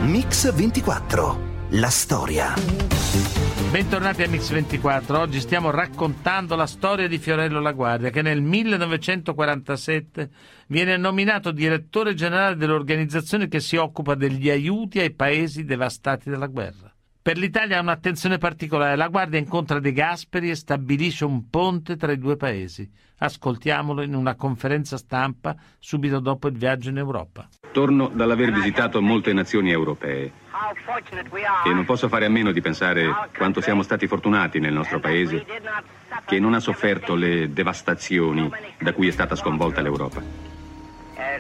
Mix 0.06 0.54
24. 0.54 1.51
La 1.76 1.90
storia. 1.90 2.54
Bentornati 3.72 4.24
a 4.24 4.28
Mix24. 4.28 5.16
Oggi 5.16 5.40
stiamo 5.40 5.70
raccontando 5.70 6.58
la 6.58 6.66
storia 6.66 7.08
di 7.08 7.18
Fiorello 7.18 7.62
La 7.62 7.72
Guardia, 7.72 8.10
che 8.10 8.22
nel 8.22 8.42
1947 8.42 10.30
viene 10.68 10.98
nominato 10.98 11.52
direttore 11.52 12.14
generale 12.14 12.58
dell'organizzazione 12.58 13.48
che 13.48 13.62
si 13.62 13.78
occupa 13.78 14.16
degli 14.16 14.50
aiuti 14.50 15.00
ai 15.00 15.14
paesi 15.14 15.64
devastati 15.64 16.30
dalla 16.30 16.48
guerra. 16.48 16.94
Per 17.22 17.38
l'Italia 17.38 17.78
ha 17.78 17.82
un'attenzione 17.82 18.38
particolare. 18.38 18.98
La 18.98 19.08
Guardia 19.08 19.40
incontra 19.40 19.80
De 19.80 19.94
Gasperi 19.94 20.50
e 20.50 20.56
stabilisce 20.56 21.24
un 21.24 21.50
ponte 21.50 21.96
tra 21.96 22.12
i 22.12 22.18
due 22.18 22.36
paesi. 22.36 22.86
Ascoltiamolo 23.20 24.02
in 24.02 24.14
una 24.14 24.36
conferenza 24.36 24.98
stampa 24.98 25.56
subito 25.80 26.20
dopo 26.20 26.50
il 26.50 26.58
viaggio 26.58 26.90
in 26.90 26.98
Europa. 26.98 27.48
Torno 27.72 28.10
dall'aver 28.10 28.52
visitato 28.52 29.02
molte 29.02 29.32
nazioni 29.32 29.72
europee 29.72 30.41
e 31.64 31.74
non 31.74 31.86
posso 31.86 32.08
fare 32.08 32.26
a 32.26 32.30
meno 32.30 32.52
di 32.52 32.62
pensare 32.62 33.30
quanto 33.36 33.62
siamo 33.62 33.82
stati 33.82 34.08
fortunati 34.08 34.60
nel 34.60 34.74
nostro 34.74 35.00
paese 35.00 35.46
che 36.26 36.40
non 36.40 36.54
ha 36.54 36.60
sofferto 36.60 37.16
le 37.16 37.52
devastazioni 37.52 38.50
da 38.80 38.94
cui 38.94 39.08
è 39.08 39.12
stata 39.12 39.36
sconvolta 39.36 39.82
l'Europa. 39.82 40.22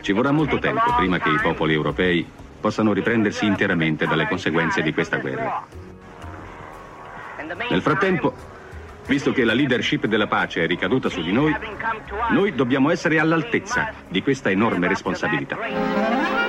Ci 0.01 0.11
vorrà 0.11 0.31
molto 0.31 0.59
tempo 0.59 0.93
prima 0.95 1.19
che 1.19 1.29
i 1.29 1.39
popoli 1.39 1.73
europei 1.73 2.27
possano 2.59 2.93
riprendersi 2.93 3.45
interamente 3.45 4.05
dalle 4.05 4.27
conseguenze 4.27 4.81
di 4.81 4.93
questa 4.93 5.17
guerra. 5.17 5.65
Nel 7.69 7.81
frattempo, 7.81 8.33
visto 9.07 9.31
che 9.31 9.43
la 9.43 9.53
leadership 9.53 10.05
della 10.05 10.27
pace 10.27 10.63
è 10.63 10.67
ricaduta 10.67 11.09
su 11.09 11.21
di 11.21 11.31
noi, 11.31 11.55
noi 12.29 12.53
dobbiamo 12.53 12.89
essere 12.91 13.19
all'altezza 13.19 13.91
di 14.07 14.21
questa 14.21 14.49
enorme 14.49 14.87
responsabilità. 14.87 16.40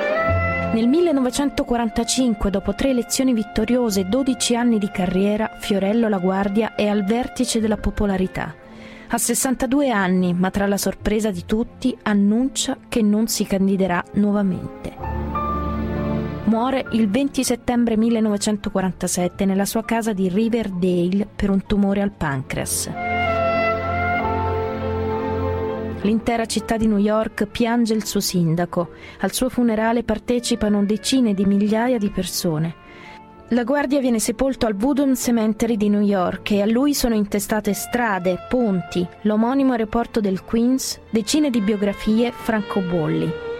Nel 0.72 0.88
1945, 0.88 2.48
dopo 2.48 2.74
tre 2.74 2.88
elezioni 2.88 3.34
vittoriose 3.34 4.00
e 4.00 4.04
12 4.04 4.56
anni 4.56 4.78
di 4.78 4.90
carriera, 4.90 5.56
Fiorello 5.58 6.08
La 6.08 6.16
Guardia 6.16 6.74
è 6.74 6.86
al 6.86 7.04
vertice 7.04 7.60
della 7.60 7.76
popolarità. 7.76 8.54
A 9.08 9.18
62 9.18 9.90
anni, 9.90 10.32
ma 10.32 10.50
tra 10.50 10.66
la 10.66 10.78
sorpresa 10.78 11.30
di 11.30 11.44
tutti, 11.44 11.94
annuncia 12.04 12.78
che 12.88 13.02
non 13.02 13.26
si 13.26 13.44
candiderà 13.44 14.02
nuovamente. 14.12 14.96
Muore 16.44 16.86
il 16.92 17.10
20 17.10 17.44
settembre 17.44 17.98
1947 17.98 19.44
nella 19.44 19.66
sua 19.66 19.84
casa 19.84 20.14
di 20.14 20.30
Riverdale 20.30 21.28
per 21.36 21.50
un 21.50 21.66
tumore 21.66 22.00
al 22.00 22.12
pancreas. 22.12 22.90
L'intera 26.02 26.46
città 26.46 26.76
di 26.76 26.86
New 26.86 26.98
York 26.98 27.46
piange 27.46 27.94
il 27.94 28.04
suo 28.04 28.20
sindaco. 28.20 28.90
Al 29.20 29.32
suo 29.32 29.48
funerale 29.48 30.02
partecipano 30.02 30.84
decine 30.84 31.32
di 31.32 31.44
migliaia 31.44 31.98
di 31.98 32.10
persone. 32.10 32.74
La 33.48 33.64
guardia 33.64 34.00
viene 34.00 34.18
sepolto 34.18 34.66
al 34.66 34.76
Woodland 34.80 35.14
Cemetery 35.14 35.76
di 35.76 35.88
New 35.88 36.00
York 36.00 36.50
e 36.52 36.62
a 36.62 36.66
lui 36.66 36.94
sono 36.94 37.14
intestate 37.14 37.74
strade, 37.74 38.46
ponti, 38.48 39.06
l'omonimo 39.22 39.72
aeroporto 39.72 40.20
del 40.20 40.42
Queens, 40.42 40.98
decine 41.10 41.50
di 41.50 41.60
biografie 41.60 42.32
francobolli. 42.32 43.51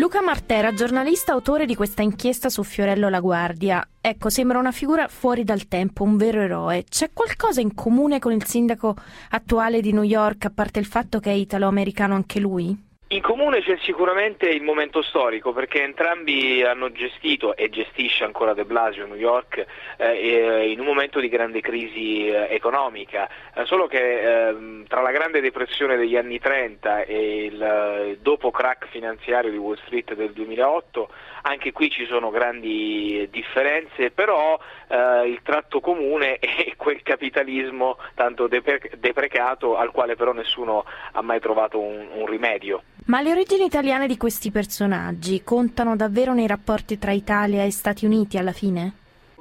Luca 0.00 0.22
Martera, 0.22 0.72
giornalista 0.72 1.32
autore 1.32 1.66
di 1.66 1.74
questa 1.74 2.00
inchiesta 2.00 2.48
su 2.48 2.62
Fiorello 2.62 3.10
La 3.10 3.20
Guardia. 3.20 3.86
Ecco, 4.00 4.30
sembra 4.30 4.58
una 4.58 4.72
figura 4.72 5.08
fuori 5.08 5.44
dal 5.44 5.68
tempo, 5.68 6.04
un 6.04 6.16
vero 6.16 6.40
eroe. 6.40 6.84
C'è 6.88 7.10
qualcosa 7.12 7.60
in 7.60 7.74
comune 7.74 8.18
con 8.18 8.32
il 8.32 8.46
sindaco 8.46 8.96
attuale 9.28 9.82
di 9.82 9.92
New 9.92 10.02
York, 10.02 10.46
a 10.46 10.50
parte 10.54 10.78
il 10.78 10.86
fatto 10.86 11.20
che 11.20 11.30
è 11.30 11.34
italo-americano 11.34 12.14
anche 12.14 12.40
lui? 12.40 12.88
In 13.12 13.22
comune 13.22 13.60
c'è 13.60 13.76
sicuramente 13.82 14.48
il 14.48 14.62
momento 14.62 15.02
storico 15.02 15.52
perché 15.52 15.82
entrambi 15.82 16.62
hanno 16.62 16.92
gestito 16.92 17.56
e 17.56 17.68
gestisce 17.68 18.22
ancora 18.22 18.54
De 18.54 18.64
Blasio 18.64 19.04
New 19.04 19.16
York 19.16 19.66
eh, 19.96 20.70
in 20.70 20.78
un 20.78 20.86
momento 20.86 21.18
di 21.18 21.28
grande 21.28 21.60
crisi 21.60 22.28
eh, 22.28 22.46
economica, 22.50 23.28
eh, 23.52 23.64
solo 23.64 23.88
che 23.88 24.46
ehm, 24.46 24.86
tra 24.86 25.00
la 25.00 25.10
grande 25.10 25.40
depressione 25.40 25.96
degli 25.96 26.14
anni 26.14 26.38
30 26.38 27.02
e 27.02 27.46
il, 27.46 28.06
il 28.10 28.18
dopo 28.18 28.52
crack 28.52 28.86
finanziario 28.90 29.50
di 29.50 29.56
Wall 29.56 29.80
Street 29.86 30.14
del 30.14 30.30
2008 30.30 31.10
anche 31.42 31.72
qui 31.72 31.90
ci 31.90 32.06
sono 32.06 32.30
grandi 32.30 33.26
differenze, 33.30 34.10
però 34.10 34.58
eh, 34.90 35.28
il 35.28 35.40
tratto 35.42 35.80
comune 35.80 36.38
è 36.38 36.74
quel 36.76 37.02
capitalismo 37.02 37.96
tanto 38.14 38.48
depre- 38.48 38.90
deprecato 38.98 39.76
al 39.76 39.92
quale 39.92 40.16
però 40.16 40.32
nessuno 40.32 40.84
ha 41.12 41.22
mai 41.22 41.40
trovato 41.40 41.78
un, 41.78 42.08
un 42.12 42.26
rimedio. 42.26 42.82
Ma 43.06 43.20
le 43.20 43.30
origini 43.30 43.64
italiane 43.64 44.06
di 44.06 44.16
questi 44.16 44.50
personaggi 44.50 45.42
contano 45.42 45.96
davvero 45.96 46.34
nei 46.34 46.46
rapporti 46.46 46.98
tra 46.98 47.12
Italia 47.12 47.64
e 47.64 47.70
Stati 47.70 48.04
Uniti 48.04 48.36
alla 48.36 48.52
fine? 48.52 48.94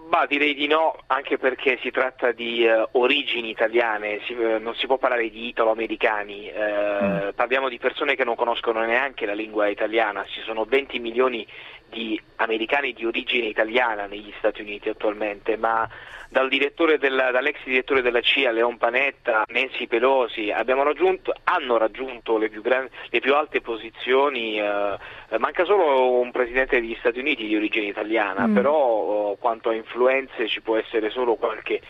Bah, 0.10 0.26
direi 0.26 0.56
di 0.56 0.66
no, 0.66 0.96
anche 1.06 1.38
perché 1.38 1.78
si 1.84 1.92
tratta 1.92 2.32
di 2.32 2.66
uh, 2.66 2.98
origini 2.98 3.52
italiane, 3.52 4.20
si, 4.26 4.34
uh, 4.34 4.60
non 4.60 4.74
si 4.74 4.88
può 4.88 4.98
parlare 4.98 5.30
di 5.30 5.50
italo-americani, 5.50 6.52
uh, 6.52 7.06
mm. 7.06 7.30
parliamo 7.36 7.70
di 7.70 7.78
persone 7.78 8.16
che 8.16 8.24
non 8.24 8.34
conoscono 8.34 8.84
neanche 8.84 9.28
la 9.28 9.34
lingua 9.34 9.68
italiana, 9.68 10.26
ci 10.26 10.42
sono 10.42 10.66
20 10.66 10.98
milioni 10.98 11.46
di 11.90 12.20
americani 12.38 12.94
di 12.94 13.06
origine 13.06 13.48
italiana 13.48 14.06
negli 14.06 14.32
Stati 14.38 14.62
Uniti 14.62 14.90
attualmente, 14.90 15.58
ma 15.58 15.88
dal 16.30 16.48
direttore 16.48 17.00
della, 17.00 17.32
dall'ex 17.32 17.58
direttore 17.66 18.02
della 18.02 18.22
CIA 18.22 18.52
Leon 18.52 18.78
Panetta, 18.78 19.44
Nancy 19.48 19.88
Pelosi, 19.88 20.52
raggiunto, 20.84 21.34
hanno 21.44 21.78
raggiunto 21.78 22.38
le 22.38 22.50
più, 22.50 22.62
gran, 22.62 22.88
le 23.10 23.20
più 23.20 23.34
alte 23.34 23.62
posizioni, 23.62 24.60
eh, 24.60 24.98
manca 25.40 25.66
solo 25.66 26.20
un 26.20 26.32
presidente 26.32 26.80
degli 26.80 26.96
Stati 27.00 27.20
Uniti 27.20 27.48
di 27.48 27.56
origine 27.56 27.88
italiana, 27.88 28.46
mm. 28.46 28.54
però 28.54 28.76
oh, 28.76 29.36
quanto 29.38 29.70
a 29.70 29.74
influenze 29.74 30.48
ci 30.48 30.62
può 30.62 30.78
essere 30.78 31.10
solo 31.10 31.36
qualche 31.36 31.82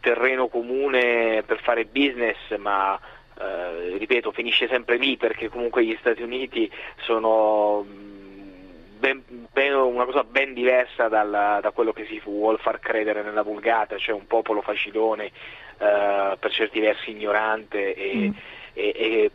terreno 0.00 0.46
comune 0.46 1.42
per 1.44 1.60
fare 1.60 1.84
business, 1.84 2.56
ma 2.56 2.98
eh, 3.40 3.96
ripeto, 3.98 4.32
finisce 4.32 4.68
sempre 4.68 4.96
lì 4.96 5.16
perché 5.16 5.48
comunque 5.48 5.84
gli 5.84 5.96
Stati 5.98 6.22
Uniti 6.22 6.70
sono 7.00 7.84
ben, 8.98 9.22
ben, 9.52 9.74
una 9.74 10.04
cosa 10.04 10.24
ben 10.24 10.54
diversa 10.54 11.08
dalla, 11.08 11.58
da 11.62 11.70
quello 11.70 11.92
che 11.92 12.06
si 12.06 12.20
vuole 12.24 12.58
far 12.58 12.80
credere 12.80 13.22
nella 13.22 13.42
vulgata, 13.42 13.96
cioè 13.96 14.14
un 14.14 14.26
popolo 14.26 14.60
facilone, 14.60 15.26
eh, 15.78 16.36
per 16.38 16.50
certi 16.50 16.80
versi 16.80 17.10
ignorante 17.10 17.94
e, 17.94 18.14
mm. 18.14 18.32
e, 18.74 18.92
e, 18.94 19.30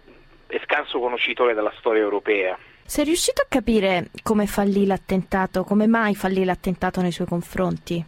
e 0.48 0.62
scarso 0.64 1.00
conoscitore 1.00 1.54
della 1.54 1.74
storia 1.78 2.02
europea. 2.02 2.58
Sei 2.86 3.06
riuscito 3.06 3.42
a 3.42 3.46
capire 3.48 4.10
come 4.22 4.46
fallì 4.46 4.86
l'attentato, 4.86 5.64
come 5.64 5.88
mai 5.88 6.16
fallì 6.16 6.44
l'attentato 6.44 7.02
nei 7.02 7.12
suoi 7.12 7.28
confronti? 7.28 8.06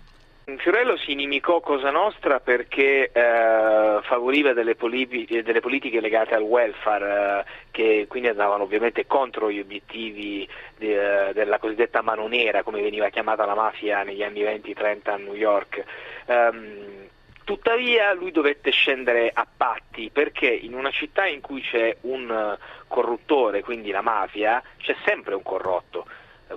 Fiorello 0.57 0.95
si 0.97 1.13
inimicò 1.13 1.59
Cosa 1.59 1.89
Nostra 1.89 2.39
perché 2.39 3.09
eh, 3.11 3.99
favoriva 4.03 4.53
delle, 4.53 4.75
poli- 4.75 5.25
delle, 5.27 5.59
politiche 5.59 5.99
legate 5.99 6.35
al 6.35 6.43
welfare 6.43 7.39
eh, 7.39 7.51
che 7.71 8.05
quindi 8.07 8.29
andavano 8.29 8.61
ovviamente 8.61 9.07
contro 9.07 9.49
gli 9.49 9.59
obiettivi 9.59 10.47
de- 10.77 11.31
della 11.33 11.57
cosiddetta 11.57 12.03
mano 12.03 12.27
nera 12.27 12.61
come 12.61 12.81
veniva 12.81 13.09
chiamata 13.09 13.43
la 13.45 13.55
mafia 13.55 14.03
negli 14.03 14.21
anni 14.21 14.43
20-30 14.43 15.09
a 15.09 15.17
New 15.17 15.33
York. 15.33 15.83
Um, 16.27 17.03
Tuttavia 17.45 18.11
lui 18.13 18.31
dovette 18.31 18.71
scendere 18.71 19.29
a 19.31 19.45
patti 19.45 20.09
perché 20.09 20.47
in 20.47 20.73
una 20.73 20.89
città 20.89 21.27
in 21.27 21.41
cui 21.41 21.61
c'è 21.61 21.95
un 22.01 22.57
corruttore, 22.87 23.61
quindi 23.61 23.91
la 23.91 24.01
mafia, 24.01 24.63
c'è 24.77 24.95
sempre 25.05 25.35
un 25.35 25.43
corrotto 25.43 26.04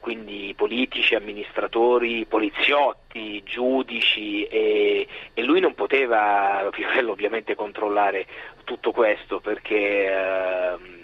quindi 0.01 0.53
politici, 0.57 1.14
amministratori, 1.14 2.26
poliziotti, 2.26 3.43
giudici 3.45 4.45
e, 4.45 5.07
e 5.34 5.43
lui 5.43 5.61
non 5.61 5.74
poteva, 5.74 6.68
Piorello 6.70 7.12
ovviamente, 7.12 7.55
controllare 7.55 8.26
tutto 8.64 8.93
questo 8.93 9.41
perché... 9.41 10.07
Eh, 10.07 10.97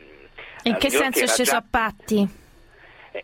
in 0.65 0.77
che 0.77 0.91
senso 0.91 1.25
è 1.25 1.27
sceso 1.27 1.53
già... 1.53 1.57
a 1.59 1.65
patti? 1.69 2.43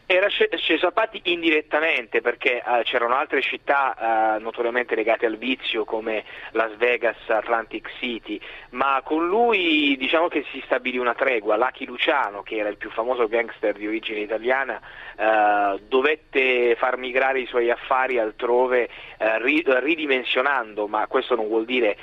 Era 0.06 0.28
Cesapati 0.28 1.20
indirettamente 1.24 2.20
perché 2.20 2.62
uh, 2.64 2.82
c'erano 2.82 3.16
altre 3.16 3.42
città 3.42 4.36
uh, 4.36 4.40
notoriamente 4.40 4.94
legate 4.94 5.26
al 5.26 5.36
vizio 5.36 5.84
come 5.84 6.22
Las 6.52 6.76
Vegas, 6.76 7.16
Atlantic 7.26 7.90
City, 7.98 8.40
ma 8.70 9.02
con 9.04 9.26
lui 9.26 9.96
diciamo 9.96 10.28
che 10.28 10.44
si 10.52 10.62
stabilì 10.64 10.96
una 10.96 11.14
tregua. 11.14 11.56
Lucky 11.56 11.86
Luciano, 11.86 12.42
che 12.42 12.58
era 12.58 12.68
il 12.68 12.76
più 12.76 12.88
famoso 12.90 13.26
gangster 13.26 13.74
di 13.74 13.88
origine 13.88 14.20
italiana, 14.20 14.80
uh, 15.16 15.80
dovette 15.88 16.76
far 16.76 16.96
migrare 16.96 17.40
i 17.40 17.46
suoi 17.46 17.68
affari 17.68 18.20
altrove 18.20 18.88
ri- 19.18 19.64
ridimensionando, 19.66 20.86
ma 20.86 21.08
questo 21.08 21.34
non 21.34 21.48
vuol 21.48 21.64
dire 21.64 21.96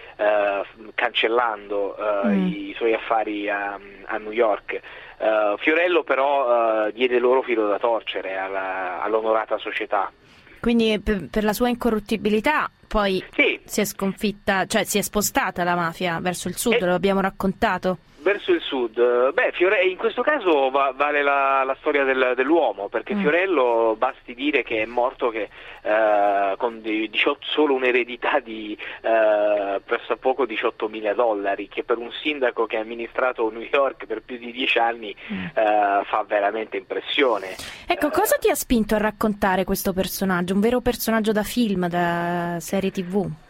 cancellando 0.93 1.95
mm. 2.25 2.47
i 2.47 2.73
suoi 2.75 2.93
affari 2.93 3.49
a, 3.49 3.79
a 4.05 4.17
New 4.17 4.31
York. 4.31 4.81
Uh, 5.17 5.57
Fiorello 5.57 6.03
però 6.03 6.85
uh, 6.85 6.91
diede 6.91 7.17
loro 7.17 7.41
filo 7.41 7.67
da 7.67 7.79
torcere 7.79 8.37
alla, 8.37 9.01
all'onorata 9.01 9.57
società. 9.57 10.11
Quindi 10.59 10.99
per, 10.99 11.27
per, 11.29 11.43
la 11.43 11.53
sua 11.53 11.69
incorruttibilità 11.69 12.69
poi 12.87 13.23
sì. 13.33 13.59
si 13.63 13.81
è 13.81 13.85
sconfitta, 13.85 14.65
cioè 14.65 14.83
si 14.83 14.97
è 14.97 15.01
spostata 15.01 15.63
la 15.63 15.75
mafia 15.75 16.19
verso 16.19 16.47
il 16.47 16.55
sud, 16.55 16.73
eh. 16.73 16.85
lo 16.85 16.93
abbiamo 16.93 17.21
raccontato 17.21 17.97
verso 18.27 18.51
il 18.51 18.61
sud. 18.61 19.31
Beh, 19.31 19.51
Fiore... 19.53 19.85
in 19.85 19.95
questo 19.95 20.21
caso 20.21 20.69
va- 20.69 20.93
vale 20.93 21.23
la, 21.23 21.63
la 21.63 21.75
storia 21.79 22.03
del, 22.03 22.33
dell'uomo, 22.35 22.89
perché 22.89 23.15
mm. 23.15 23.21
Fiorello 23.21 23.95
basti 23.97 24.33
dire 24.33 24.63
che 24.63 24.81
è 24.81 24.85
morto 24.85 25.29
che, 25.29 25.49
eh, 25.81 26.55
con 26.57 26.81
18, 26.81 27.39
solo 27.45 27.73
un'eredità 27.73 28.39
di 28.39 28.77
eh, 29.01 29.79
pressappoco 29.83 30.45
18 30.45 30.89
mila 30.89 31.13
dollari, 31.13 31.69
che 31.69 31.85
per 31.85 31.97
un 31.97 32.11
sindaco 32.11 32.65
che 32.65 32.75
ha 32.75 32.81
amministrato 32.81 33.49
New 33.49 33.65
York 33.71 34.05
per 34.05 34.21
più 34.21 34.37
di 34.37 34.51
dieci 34.51 34.77
anni 34.77 35.15
mm. 35.31 35.45
eh, 35.53 36.01
fa 36.03 36.25
veramente 36.27 36.75
impressione. 36.75 37.55
Ecco, 37.87 38.09
cosa 38.09 38.35
ti 38.35 38.49
ha 38.49 38.55
spinto 38.55 38.95
a 38.95 38.97
raccontare 38.97 39.63
questo 39.63 39.93
personaggio? 39.93 40.53
Un 40.53 40.59
vero 40.59 40.81
personaggio 40.81 41.31
da 41.31 41.43
film, 41.43 41.87
da 41.87 42.57
serie 42.59 42.91
tv? 42.91 43.46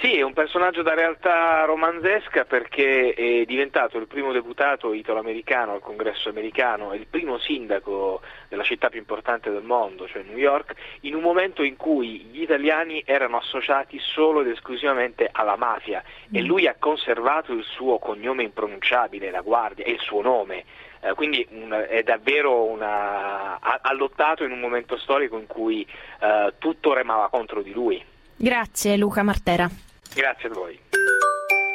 Sì, 0.00 0.16
è 0.16 0.22
un 0.22 0.32
personaggio 0.32 0.80
da 0.80 0.94
realtà 0.94 1.62
romanzesca 1.64 2.46
perché 2.46 3.12
è 3.12 3.44
diventato 3.44 3.98
il 3.98 4.06
primo 4.06 4.32
deputato 4.32 4.94
italo-americano 4.94 5.74
al 5.74 5.80
congresso 5.80 6.30
americano 6.30 6.92
e 6.92 6.96
il 6.96 7.06
primo 7.06 7.36
sindaco 7.36 8.22
della 8.48 8.62
città 8.62 8.88
più 8.88 8.98
importante 8.98 9.50
del 9.50 9.62
mondo, 9.62 10.08
cioè 10.08 10.22
New 10.22 10.38
York, 10.38 10.72
in 11.02 11.14
un 11.14 11.20
momento 11.20 11.62
in 11.62 11.76
cui 11.76 12.20
gli 12.30 12.40
italiani 12.40 13.02
erano 13.04 13.36
associati 13.36 13.98
solo 13.98 14.40
ed 14.40 14.46
esclusivamente 14.46 15.28
alla 15.30 15.56
mafia 15.56 16.02
e 16.32 16.40
mm. 16.40 16.46
lui 16.46 16.66
ha 16.66 16.76
conservato 16.78 17.52
il 17.52 17.64
suo 17.64 17.98
cognome 17.98 18.42
impronunciabile, 18.42 19.30
la 19.30 19.42
guardia, 19.42 19.84
e 19.84 19.90
il 19.90 20.00
suo 20.00 20.22
nome. 20.22 20.64
Eh, 21.02 21.12
quindi 21.12 21.46
un, 21.50 21.72
è 21.72 22.02
davvero 22.02 22.64
una, 22.64 23.60
ha, 23.60 23.80
ha, 23.82 23.92
lottato 23.92 24.44
in 24.44 24.50
un 24.50 24.60
momento 24.60 24.96
storico 24.96 25.36
in 25.36 25.46
cui 25.46 25.86
eh, 26.20 26.54
tutto 26.56 26.94
remava 26.94 27.28
contro 27.28 27.60
di 27.60 27.72
lui. 27.72 28.02
Grazie 28.34 28.96
Luca 28.96 29.22
Martera. 29.22 29.88
Grazie 30.14 30.48
a 30.48 30.52
voi. 30.52 30.78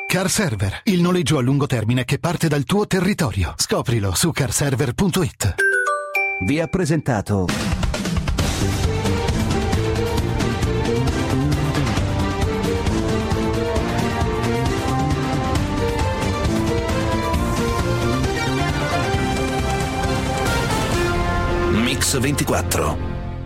Car 0.07 0.29
Server, 0.29 0.81
il 0.83 1.01
noleggio 1.01 1.37
a 1.37 1.41
lungo 1.41 1.65
termine 1.65 2.05
che 2.05 2.19
parte 2.19 2.47
dal 2.47 2.63
tuo 2.63 2.87
territorio. 2.87 3.53
Scoprilo 3.57 4.13
su 4.13 4.31
carserver.it. 4.31 5.55
Vi 6.41 6.59
ha 6.59 6.67
presentato 6.67 7.45
Mix 21.71 22.17
24 22.17 23.14